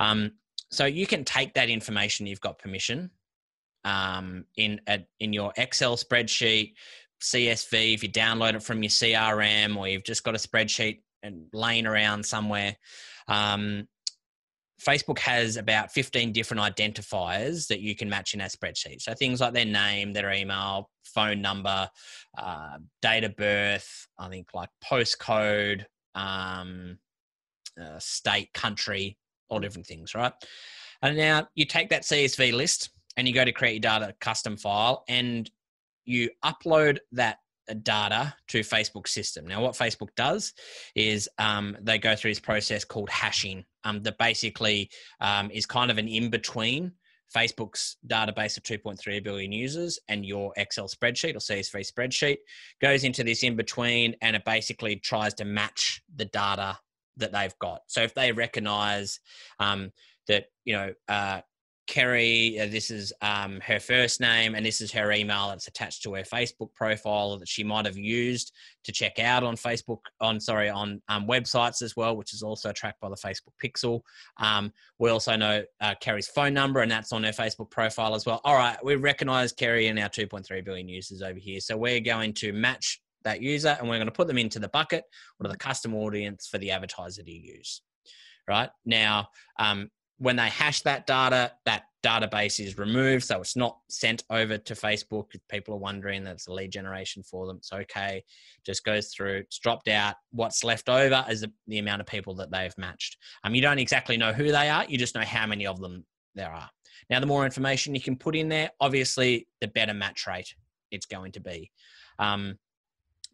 Um, 0.00 0.32
so 0.70 0.84
you 0.84 1.06
can 1.06 1.24
take 1.24 1.54
that 1.54 1.68
information 1.68 2.26
you've 2.26 2.40
got 2.40 2.58
permission 2.58 3.10
um, 3.84 4.44
in 4.56 4.80
a, 4.88 5.00
in 5.20 5.32
your 5.32 5.52
Excel 5.56 5.96
spreadsheet, 5.96 6.74
CSV. 7.22 7.94
If 7.94 8.02
you 8.02 8.10
download 8.10 8.54
it 8.54 8.62
from 8.62 8.82
your 8.82 8.90
CRM 8.90 9.76
or 9.76 9.88
you've 9.88 10.04
just 10.04 10.24
got 10.24 10.34
a 10.34 10.38
spreadsheet 10.38 11.00
and 11.22 11.46
laying 11.52 11.86
around 11.86 12.24
somewhere. 12.24 12.76
Um, 13.28 13.88
Facebook 14.80 15.18
has 15.20 15.56
about 15.56 15.90
15 15.90 16.32
different 16.32 16.62
identifiers 16.62 17.68
that 17.68 17.80
you 17.80 17.96
can 17.96 18.10
match 18.10 18.34
in 18.34 18.40
that 18.40 18.52
spreadsheet. 18.52 19.00
So 19.00 19.14
things 19.14 19.40
like 19.40 19.54
their 19.54 19.64
name, 19.64 20.12
their 20.12 20.30
email, 20.32 20.90
phone 21.04 21.40
number, 21.40 21.88
uh, 22.36 22.78
date 23.00 23.24
of 23.24 23.36
birth, 23.36 24.06
I 24.18 24.28
think 24.28 24.48
like 24.52 24.68
postcode, 24.84 25.84
um, 26.14 26.98
uh, 27.80 27.98
state, 27.98 28.52
country, 28.52 29.18
all 29.48 29.60
different 29.60 29.86
things, 29.86 30.14
right? 30.14 30.32
And 31.02 31.16
now 31.16 31.48
you 31.54 31.64
take 31.64 31.90
that 31.90 32.02
CSV 32.02 32.52
list 32.52 32.90
and 33.16 33.26
you 33.26 33.34
go 33.34 33.44
to 33.44 33.52
create 33.52 33.72
your 33.74 33.80
data 33.80 34.14
custom 34.20 34.56
file 34.56 35.04
and 35.08 35.50
you 36.04 36.30
upload 36.44 36.98
that 37.12 37.38
uh, 37.68 37.74
data 37.82 38.34
to 38.48 38.60
Facebook 38.60 39.08
system. 39.08 39.46
Now, 39.46 39.62
what 39.62 39.74
Facebook 39.74 40.08
does 40.16 40.52
is 40.94 41.28
um, 41.38 41.76
they 41.80 41.98
go 41.98 42.14
through 42.14 42.30
this 42.30 42.40
process 42.40 42.84
called 42.84 43.10
hashing 43.10 43.64
um, 43.84 44.02
that 44.02 44.18
basically 44.18 44.90
um, 45.20 45.50
is 45.50 45.66
kind 45.66 45.90
of 45.90 45.98
an 45.98 46.08
in 46.08 46.30
between 46.30 46.92
Facebook's 47.34 47.96
database 48.06 48.56
of 48.56 48.62
2.3 48.62 49.22
billion 49.22 49.52
users 49.52 49.98
and 50.08 50.24
your 50.24 50.52
Excel 50.56 50.88
spreadsheet 50.88 51.34
or 51.34 51.38
CSV 51.38 51.92
spreadsheet 51.92 52.38
goes 52.80 53.04
into 53.04 53.24
this 53.24 53.42
in 53.42 53.56
between 53.56 54.14
and 54.22 54.36
it 54.36 54.44
basically 54.44 54.96
tries 54.96 55.34
to 55.34 55.44
match 55.44 56.02
the 56.14 56.26
data 56.26 56.78
that 57.16 57.32
they've 57.32 57.58
got. 57.58 57.82
So 57.86 58.02
if 58.02 58.14
they 58.14 58.32
recognize 58.32 59.20
um, 59.58 59.92
that, 60.28 60.46
you 60.64 60.74
know, 60.74 60.92
uh, 61.08 61.40
Kerry, 61.86 62.58
uh, 62.58 62.66
this 62.66 62.90
is 62.90 63.12
um, 63.22 63.60
her 63.60 63.78
first 63.78 64.20
name, 64.20 64.54
and 64.54 64.66
this 64.66 64.80
is 64.80 64.90
her 64.92 65.12
email 65.12 65.48
that's 65.48 65.68
attached 65.68 66.02
to 66.02 66.14
her 66.14 66.22
Facebook 66.22 66.74
profile 66.74 67.38
that 67.38 67.48
she 67.48 67.62
might 67.62 67.86
have 67.86 67.96
used 67.96 68.52
to 68.84 68.92
check 68.92 69.18
out 69.20 69.44
on 69.44 69.54
Facebook, 69.54 69.98
on 70.20 70.40
sorry, 70.40 70.68
on 70.68 71.00
um, 71.08 71.26
websites 71.28 71.82
as 71.82 71.94
well, 71.96 72.16
which 72.16 72.34
is 72.34 72.42
also 72.42 72.72
tracked 72.72 73.00
by 73.00 73.08
the 73.08 73.16
Facebook 73.16 73.52
Pixel. 73.64 74.00
Um, 74.38 74.72
we 74.98 75.10
also 75.10 75.36
know 75.36 75.62
uh, 75.80 75.94
Kerry's 76.00 76.28
phone 76.28 76.54
number, 76.54 76.80
and 76.80 76.90
that's 76.90 77.12
on 77.12 77.22
her 77.22 77.30
Facebook 77.30 77.70
profile 77.70 78.14
as 78.14 78.26
well. 78.26 78.40
All 78.44 78.56
right, 78.56 78.76
we 78.84 78.96
recognize 78.96 79.52
Kerry 79.52 79.86
and 79.86 79.98
our 79.98 80.08
2.3 80.08 80.64
billion 80.64 80.88
users 80.88 81.22
over 81.22 81.38
here, 81.38 81.60
so 81.60 81.76
we're 81.76 82.00
going 82.00 82.32
to 82.34 82.52
match 82.52 83.00
that 83.26 83.42
user 83.42 83.76
and 83.78 83.88
we're 83.88 83.98
going 83.98 84.06
to 84.06 84.12
put 84.12 84.26
them 84.26 84.38
into 84.38 84.58
the 84.58 84.68
bucket 84.68 85.04
or 85.38 85.48
the 85.48 85.56
custom 85.56 85.94
audience 85.94 86.48
for 86.48 86.58
the 86.58 86.70
advertiser 86.70 87.22
to 87.22 87.30
use. 87.30 87.82
Right 88.48 88.70
now, 88.84 89.28
um, 89.58 89.90
when 90.18 90.36
they 90.36 90.48
hash 90.48 90.80
that 90.82 91.06
data, 91.06 91.52
that 91.66 91.84
database 92.02 92.64
is 92.64 92.78
removed, 92.78 93.24
so 93.24 93.40
it's 93.40 93.56
not 93.56 93.78
sent 93.90 94.24
over 94.30 94.56
to 94.56 94.74
Facebook. 94.74 95.26
People 95.50 95.74
are 95.74 95.78
wondering, 95.78 96.24
that's 96.24 96.46
a 96.46 96.52
lead 96.52 96.70
generation 96.70 97.22
for 97.22 97.46
them. 97.46 97.56
It's 97.58 97.72
okay. 97.72 98.24
Just 98.64 98.84
goes 98.84 99.08
through. 99.08 99.38
It's 99.38 99.58
dropped 99.58 99.88
out. 99.88 100.14
What's 100.30 100.64
left 100.64 100.88
over 100.88 101.24
is 101.28 101.44
the 101.66 101.78
amount 101.78 102.00
of 102.00 102.06
people 102.06 102.34
that 102.36 102.50
they've 102.50 102.76
matched. 102.78 103.18
Um, 103.44 103.54
you 103.54 103.60
don't 103.60 103.78
exactly 103.78 104.16
know 104.16 104.32
who 104.32 104.52
they 104.52 104.70
are. 104.70 104.86
You 104.88 104.96
just 104.96 105.14
know 105.14 105.22
how 105.22 105.46
many 105.46 105.66
of 105.66 105.80
them 105.80 106.06
there 106.34 106.52
are. 106.52 106.70
Now, 107.10 107.20
the 107.20 107.26
more 107.26 107.44
information 107.44 107.94
you 107.94 108.00
can 108.00 108.16
put 108.16 108.36
in 108.36 108.48
there, 108.48 108.70
obviously, 108.80 109.48
the 109.60 109.68
better 109.68 109.94
match 109.94 110.26
rate 110.26 110.54
it's 110.90 111.06
going 111.06 111.32
to 111.32 111.40
be. 111.40 111.70
Um, 112.18 112.58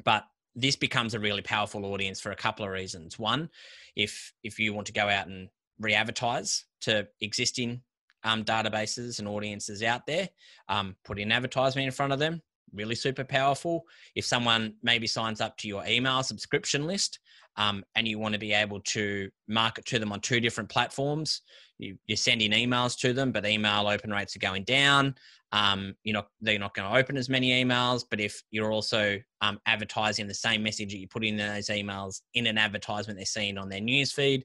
but 0.05 0.25
this 0.55 0.77
becomes 0.77 1.15
a 1.15 1.21
really 1.21 1.43
powerful 1.43 1.87
audience 1.87 2.21
for 2.21 2.31
a 2.31 2.37
couple 2.37 2.65
of 2.65 2.71
reasons. 2.71 3.19
One, 3.19 3.49
if 3.97 4.33
if 4.43 4.59
you 4.59 4.75
want 4.75 4.87
to 4.89 4.93
go 4.93 5.09
out 5.09 5.27
and 5.27 5.49
re-advertise 5.79 6.65
to 6.83 7.09
existing 7.21 7.83
um, 8.25 8.45
databases 8.45 9.19
and 9.19 9.27
audiences 9.27 9.83
out 9.83 10.07
there, 10.07 10.29
um, 10.69 10.97
put 11.05 11.19
advertisement 11.33 11.87
in 11.87 11.93
front 11.93 12.13
of 12.13 12.19
them, 12.19 12.43
really 12.73 12.95
super 12.95 13.25
powerful. 13.25 13.85
If 14.15 14.25
someone 14.25 14.75
maybe 14.83 15.07
signs 15.07 15.41
up 15.41 15.57
to 15.59 15.69
your 15.69 15.85
email 15.87 16.23
subscription 16.23 16.87
list 16.87 17.19
um, 17.57 17.85
and 17.95 18.09
you 18.09 18.19
want 18.19 18.35
to 18.35 18.39
be 18.39 18.53
able 18.53 18.81
to 18.81 19.31
market 19.49 19.85
to 19.87 19.99
them 19.99 20.13
on 20.13 20.21
two 20.21 20.41
different 20.41 20.69
platforms, 20.69 21.43
you, 21.79 21.97
are 22.11 22.17
sending 22.17 22.53
emails 22.53 22.99
to 23.01 23.13
them, 23.13 23.33
but 23.33 23.47
email 23.47 23.89
open 23.89 24.11
rates 24.11 24.37
are 24.37 24.41
going 24.41 24.65
down. 24.65 25.15
Um, 25.53 25.95
you're 26.03 26.15
not 26.15 26.29
they're 26.41 26.59
not 26.59 26.75
going 26.75 26.91
to 26.91 26.99
open 26.99 27.17
as 27.17 27.29
many 27.29 27.51
emails. 27.63 28.05
But 28.09 28.21
if 28.21 28.43
you're 28.51 28.73
also 28.73 29.19
um, 29.43 29.61
advertising 29.67 30.27
the 30.27 30.35
same 30.35 30.63
message 30.63 30.93
that 30.93 30.99
you 30.99 31.09
put 31.09 31.25
in 31.25 31.37
those 31.37 31.67
emails 31.67 32.23
in 32.35 32.47
an 32.47 32.57
advertisement 32.57 33.19
they're 33.19 33.27
seeing 33.27 33.59
on 33.59 33.69
their 33.69 33.81
newsfeed, 33.81 34.45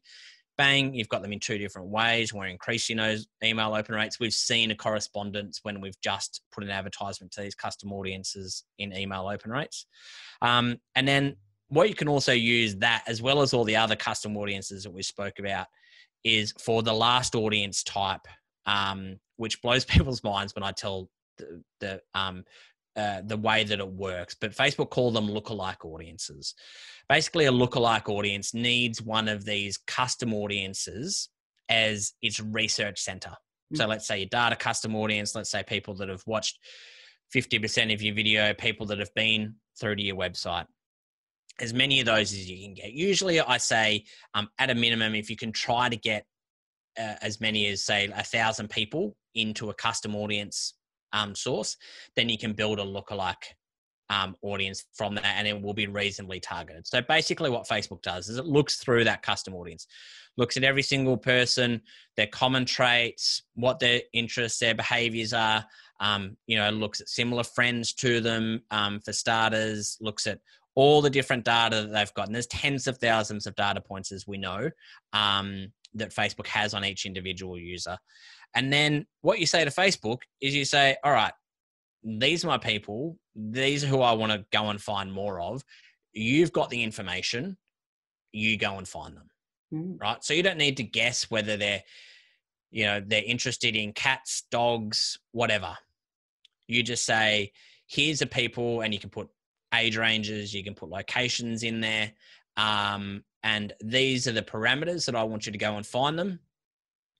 bang, 0.57 0.93
you've 0.93 1.09
got 1.09 1.21
them 1.21 1.33
in 1.33 1.39
two 1.39 1.57
different 1.57 1.89
ways. 1.89 2.33
We're 2.33 2.47
increasing 2.47 2.97
those 2.97 3.27
email 3.43 3.73
open 3.73 3.95
rates. 3.95 4.19
We've 4.19 4.33
seen 4.33 4.71
a 4.71 4.75
correspondence 4.75 5.59
when 5.63 5.81
we've 5.81 5.99
just 6.01 6.41
put 6.51 6.63
an 6.63 6.69
advertisement 6.69 7.31
to 7.33 7.41
these 7.41 7.55
custom 7.55 7.93
audiences 7.93 8.63
in 8.79 8.95
email 8.95 9.27
open 9.27 9.51
rates. 9.51 9.85
Um, 10.41 10.77
and 10.95 11.07
then 11.07 11.35
what 11.69 11.89
you 11.89 11.95
can 11.95 12.07
also 12.07 12.31
use 12.31 12.75
that 12.77 13.03
as 13.07 13.21
well 13.21 13.41
as 13.41 13.53
all 13.53 13.63
the 13.63 13.75
other 13.75 13.95
custom 13.95 14.35
audiences 14.37 14.83
that 14.83 14.91
we 14.91 15.03
spoke 15.03 15.39
about 15.39 15.67
is 16.23 16.53
for 16.59 16.81
the 16.81 16.93
last 16.93 17.35
audience 17.35 17.83
type, 17.83 18.27
um, 18.65 19.19
which 19.35 19.61
blows 19.61 19.85
people's 19.85 20.23
minds 20.23 20.55
when 20.55 20.63
I 20.63 20.71
tell 20.71 21.09
the, 21.37 21.63
the 21.79 22.01
um, 22.15 22.43
uh, 22.97 23.21
the 23.23 23.37
way 23.37 23.63
that 23.63 23.79
it 23.79 23.87
works, 23.87 24.35
but 24.39 24.51
Facebook 24.51 24.89
call 24.89 25.11
them 25.11 25.27
lookalike 25.27 25.85
audiences. 25.85 26.55
Basically, 27.07 27.45
a 27.45 27.51
lookalike 27.51 28.09
audience 28.09 28.55
needs 28.55 29.01
one 29.01 29.27
of 29.27 29.45
these 29.45 29.77
custom 29.77 30.33
audiences 30.33 31.29
as 31.69 32.13
its 32.21 32.39
research 32.39 32.99
center. 32.99 33.29
Mm-hmm. 33.29 33.75
So 33.75 33.85
mm. 33.85 33.89
let's 33.89 34.07
say 34.07 34.19
your 34.19 34.29
data 34.29 34.55
custom 34.55 34.95
audience, 34.95 35.35
let's 35.35 35.51
say 35.51 35.63
people 35.63 35.93
that 35.95 36.09
have 36.09 36.23
watched 36.25 36.57
50% 37.35 37.93
of 37.93 38.01
your 38.01 38.15
video, 38.15 38.53
people 38.53 38.87
that 38.87 38.99
have 38.99 39.13
been 39.13 39.55
through 39.79 39.97
to 39.97 40.03
your 40.03 40.15
website. 40.15 40.65
As 41.59 41.73
many 41.73 41.99
of 41.99 42.05
those 42.05 42.31
as 42.31 42.49
you 42.49 42.63
can 42.63 42.73
get. 42.73 42.93
Usually, 42.93 43.39
I 43.39 43.57
say 43.57 44.05
um, 44.33 44.49
at 44.57 44.69
a 44.69 44.75
minimum, 44.75 45.15
if 45.15 45.29
you 45.29 45.35
can 45.35 45.51
try 45.51 45.89
to 45.89 45.95
get 45.95 46.25
uh, 46.97 47.15
as 47.21 47.39
many 47.39 47.67
as 47.67 47.83
say 47.83 48.05
a 48.15 48.23
thousand 48.23 48.69
people 48.69 49.15
into 49.35 49.69
a 49.69 49.73
custom 49.73 50.15
audience 50.15 50.73
um, 51.13 51.35
source, 51.35 51.77
then 52.15 52.29
you 52.29 52.37
can 52.37 52.53
build 52.53 52.79
a 52.79 52.83
lookalike 52.83 53.35
um, 54.09 54.35
audience 54.41 54.85
from 54.93 55.15
that 55.15 55.25
and 55.25 55.47
it 55.47 55.61
will 55.61 55.73
be 55.73 55.87
reasonably 55.87 56.39
targeted. 56.39 56.87
So 56.87 57.01
basically, 57.01 57.49
what 57.49 57.67
Facebook 57.67 58.01
does 58.01 58.29
is 58.29 58.37
it 58.37 58.45
looks 58.45 58.77
through 58.77 59.03
that 59.03 59.21
custom 59.21 59.53
audience, 59.53 59.87
looks 60.37 60.57
at 60.57 60.63
every 60.63 60.83
single 60.83 61.17
person, 61.17 61.81
their 62.15 62.27
common 62.27 62.65
traits, 62.65 63.43
what 63.55 63.79
their 63.79 64.01
interests, 64.13 64.59
their 64.59 64.75
behaviors 64.75 65.33
are. 65.33 65.65
Um, 65.99 66.37
you 66.45 66.57
know, 66.57 66.69
looks 66.69 67.01
at 67.01 67.09
similar 67.09 67.43
friends 67.43 67.91
to 67.95 68.21
them 68.21 68.61
um, 68.69 68.99
for 68.99 69.11
starters, 69.11 69.97
looks 69.99 70.27
at 70.27 70.39
all 70.75 71.01
the 71.01 71.09
different 71.09 71.43
data 71.43 71.81
that 71.81 71.91
they've 71.91 72.13
got. 72.13 72.27
And 72.27 72.35
there's 72.35 72.45
tens 72.45 72.85
of 72.85 72.99
thousands 72.99 73.47
of 73.47 73.55
data 73.55 73.81
points, 73.81 74.11
as 74.11 74.27
we 74.27 74.37
know, 74.37 74.69
um, 75.11 75.73
that 75.95 76.13
Facebook 76.13 76.45
has 76.45 76.75
on 76.75 76.85
each 76.85 77.07
individual 77.07 77.57
user. 77.57 77.97
And 78.55 78.71
then 78.71 79.05
what 79.21 79.39
you 79.39 79.45
say 79.45 79.63
to 79.63 79.71
Facebook 79.71 80.19
is 80.41 80.55
you 80.55 80.65
say, 80.65 80.97
all 81.03 81.11
right, 81.11 81.33
these 82.03 82.43
are 82.43 82.47
my 82.47 82.57
people. 82.57 83.17
These 83.35 83.83
are 83.83 83.87
who 83.87 84.01
I 84.01 84.13
want 84.13 84.31
to 84.31 84.45
go 84.51 84.69
and 84.69 84.81
find 84.81 85.11
more 85.11 85.39
of. 85.39 85.63
You've 86.13 86.53
got 86.53 86.69
the 86.69 86.83
information. 86.83 87.57
You 88.31 88.57
go 88.57 88.77
and 88.77 88.87
find 88.87 89.15
them. 89.15 89.29
Mm. 89.73 90.01
Right. 90.01 90.23
So 90.23 90.33
you 90.33 90.43
don't 90.43 90.57
need 90.57 90.77
to 90.77 90.83
guess 90.83 91.29
whether 91.29 91.57
they're, 91.57 91.83
you 92.71 92.85
know, 92.85 93.01
they're 93.05 93.23
interested 93.23 93.75
in 93.75 93.93
cats, 93.93 94.43
dogs, 94.49 95.19
whatever. 95.31 95.77
You 96.67 96.83
just 96.83 97.05
say, 97.05 97.51
here's 97.87 98.19
the 98.19 98.27
people, 98.27 98.81
and 98.81 98.93
you 98.93 98.99
can 98.99 99.09
put 99.09 99.29
age 99.73 99.97
ranges, 99.97 100.53
you 100.53 100.63
can 100.63 100.73
put 100.73 100.89
locations 100.89 101.63
in 101.63 101.81
there. 101.81 102.11
Um, 102.55 103.23
and 103.43 103.73
these 103.81 104.27
are 104.27 104.31
the 104.31 104.41
parameters 104.41 105.05
that 105.05 105.15
I 105.15 105.23
want 105.23 105.45
you 105.45 105.51
to 105.51 105.57
go 105.57 105.77
and 105.77 105.85
find 105.85 106.17
them. 106.17 106.39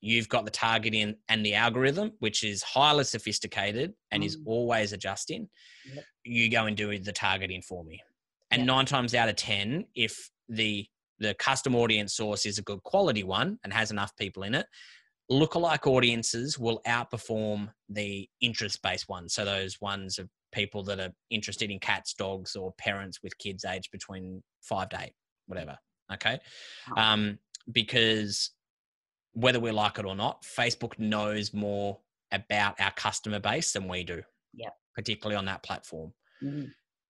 You've 0.00 0.28
got 0.28 0.44
the 0.44 0.50
targeting 0.50 1.16
and 1.28 1.44
the 1.44 1.54
algorithm, 1.54 2.12
which 2.20 2.44
is 2.44 2.62
highly 2.62 3.04
sophisticated 3.04 3.94
and 4.10 4.22
mm. 4.22 4.26
is 4.26 4.38
always 4.46 4.92
adjusting. 4.92 5.48
Yep. 5.92 6.04
You 6.24 6.50
go 6.50 6.66
and 6.66 6.76
do 6.76 6.96
the 6.98 7.12
targeting 7.12 7.62
for 7.62 7.84
me. 7.84 8.00
And 8.50 8.60
yep. 8.60 8.66
nine 8.66 8.86
times 8.86 9.14
out 9.14 9.28
of 9.28 9.36
10, 9.36 9.84
if 9.94 10.30
the 10.48 10.86
the 11.20 11.34
custom 11.34 11.74
audience 11.74 12.14
source 12.14 12.46
is 12.46 12.58
a 12.58 12.62
good 12.62 12.80
quality 12.84 13.24
one 13.24 13.58
and 13.64 13.72
has 13.72 13.90
enough 13.90 14.16
people 14.16 14.44
in 14.44 14.54
it, 14.54 14.66
lookalike 15.30 15.86
audiences 15.86 16.58
will 16.58 16.80
outperform 16.86 17.68
the 17.88 18.28
interest 18.40 18.80
based 18.82 19.08
ones. 19.08 19.34
So 19.34 19.44
those 19.44 19.80
ones 19.80 20.18
of 20.18 20.28
people 20.52 20.82
that 20.84 21.00
are 21.00 21.12
interested 21.30 21.70
in 21.70 21.78
cats, 21.78 22.14
dogs, 22.14 22.56
or 22.56 22.72
parents 22.78 23.18
with 23.22 23.36
kids 23.38 23.64
aged 23.64 23.90
between 23.90 24.42
five 24.62 24.88
to 24.90 25.00
eight, 25.02 25.12
whatever. 25.46 25.76
Okay. 26.12 26.38
Um, 26.96 27.38
because 27.70 28.50
whether 29.32 29.60
we 29.60 29.70
like 29.70 29.98
it 29.98 30.04
or 30.04 30.16
not, 30.16 30.42
Facebook 30.42 30.98
knows 30.98 31.52
more 31.54 31.98
about 32.32 32.80
our 32.80 32.90
customer 32.92 33.38
base 33.38 33.72
than 33.72 33.88
we 33.88 34.04
do. 34.04 34.22
Yeah. 34.52 34.70
Particularly 34.94 35.36
on 35.36 35.44
that 35.46 35.62
platform. 35.62 36.12
Mm-hmm. 36.42 36.66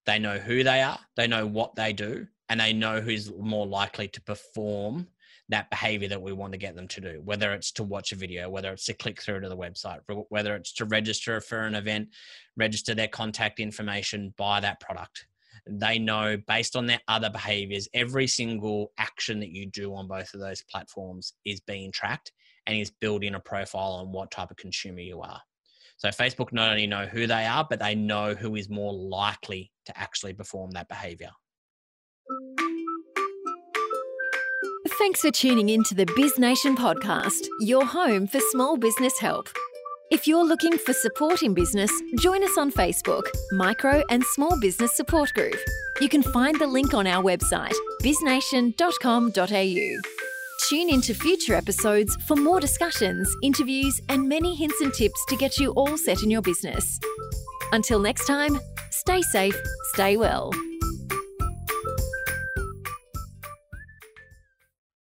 They 0.07 0.19
know 0.19 0.39
who 0.39 0.65
they 0.65 0.83
are, 0.83 0.99
they 1.17 1.27
know 1.27 1.47
what 1.47 1.75
they 1.75 1.93
do, 1.93 2.27
and 2.49 2.61
they 2.61 2.73
know 2.73 3.01
who's 3.01 3.31
more 3.35 3.67
likely 3.67 4.09
to 4.09 4.23
perform 4.23 5.07
that 5.51 5.71
behavior 5.71 6.09
that 6.09 6.21
we 6.21 6.33
want 6.33 6.53
to 6.53 6.59
get 6.59 6.77
them 6.77 6.89
to 6.89 7.01
do, 7.01 7.23
whether 7.25 7.53
it's 7.55 7.73
to 7.73 7.83
watch 7.83 8.13
a 8.13 8.17
video, 8.17 8.51
whether 8.51 8.73
it's 8.73 8.85
to 8.87 8.95
click 8.95 9.21
through 9.21 9.41
to 9.41 9.49
the 9.49 9.57
website, 9.57 10.01
whether 10.29 10.55
it's 10.55 10.73
to 10.75 10.85
register 10.85 11.41
for 11.41 11.61
an 11.61 11.75
event, 11.75 12.09
register 12.57 12.95
their 12.95 13.09
contact 13.09 13.59
information, 13.59 14.35
buy 14.37 14.61
that 14.61 14.81
product. 14.81 15.27
They 15.69 15.99
know 15.99 16.37
based 16.47 16.77
on 16.77 16.87
their 16.87 17.01
other 17.09 17.31
behaviors, 17.31 17.89
every 17.93 18.27
single 18.27 18.93
action 18.99 19.41
that 19.41 19.51
you 19.51 19.67
do 19.67 19.95
on 19.95 20.09
both 20.09 20.33
of 20.35 20.41
those 20.41 20.63
platforms 20.63 21.35
is 21.45 21.61
being 21.61 21.93
tracked 21.93 22.33
and 22.67 22.79
is 22.79 22.91
building 22.91 23.35
a 23.35 23.41
profile 23.41 23.93
on 23.93 24.13
what 24.13 24.31
type 24.31 24.51
of 24.51 24.57
consumer 24.57 25.01
you 25.01 25.21
are. 25.21 25.41
So 25.99 26.09
Facebook 26.09 26.53
not 26.53 26.71
only 26.71 26.87
know 26.87 27.07
who 27.07 27.27
they 27.27 27.45
are, 27.45 27.67
but 27.69 27.81
they 27.81 27.95
know 27.95 28.35
who 28.35 28.55
is 28.55 28.69
more 28.69 28.93
likely 28.93 29.73
to 29.87 29.99
actually 29.99 30.33
perform 30.33 30.71
that 30.73 30.89
behavior. 30.89 31.31
Thanks 34.99 35.21
for 35.21 35.31
tuning 35.31 35.69
in 35.69 35.85
to 35.85 35.95
the 35.95 36.07
Biz 36.17 36.39
Nation 36.39 36.77
podcast, 36.77 37.47
your 37.61 37.85
home 37.85 38.27
for 38.27 38.41
small 38.51 38.77
business 38.77 39.19
help. 39.19 39.49
If 40.11 40.27
you're 40.27 40.45
looking 40.45 40.79
for 40.79 40.95
support 40.95 41.43
in 41.43 41.53
business, 41.53 41.91
join 42.19 42.43
us 42.43 42.57
on 42.57 42.73
Facebook, 42.73 43.25
Micro 43.53 44.03
and 44.09 44.25
Small 44.25 44.59
Business 44.59 44.97
Support 44.97 45.35
Group. 45.35 45.57
You 46.01 46.09
can 46.09 46.23
find 46.23 46.59
the 46.59 46.67
link 46.67 46.95
on 46.95 47.07
our 47.07 47.23
website, 47.23 47.75
biznation.com.au. 48.03 50.01
Tune 50.69 50.89
into 50.89 51.15
future 51.15 51.55
episodes 51.55 52.17
for 52.27 52.37
more 52.37 52.59
discussions, 52.59 53.31
interviews, 53.43 54.01
and 54.09 54.27
many 54.27 54.55
hints 54.55 54.81
and 54.81 54.95
tips 54.95 55.23
to 55.29 55.37
get 55.37 55.59
you 55.59 55.73
all 55.73 55.99
set 55.99 56.23
in 56.23 56.31
your 56.31 56.43
business. 56.43 56.99
Until 57.73 57.99
next 57.99 58.27
time, 58.27 58.59
stay 58.91 59.21
safe, 59.21 59.61
stay 59.93 60.17
well. 60.17 60.51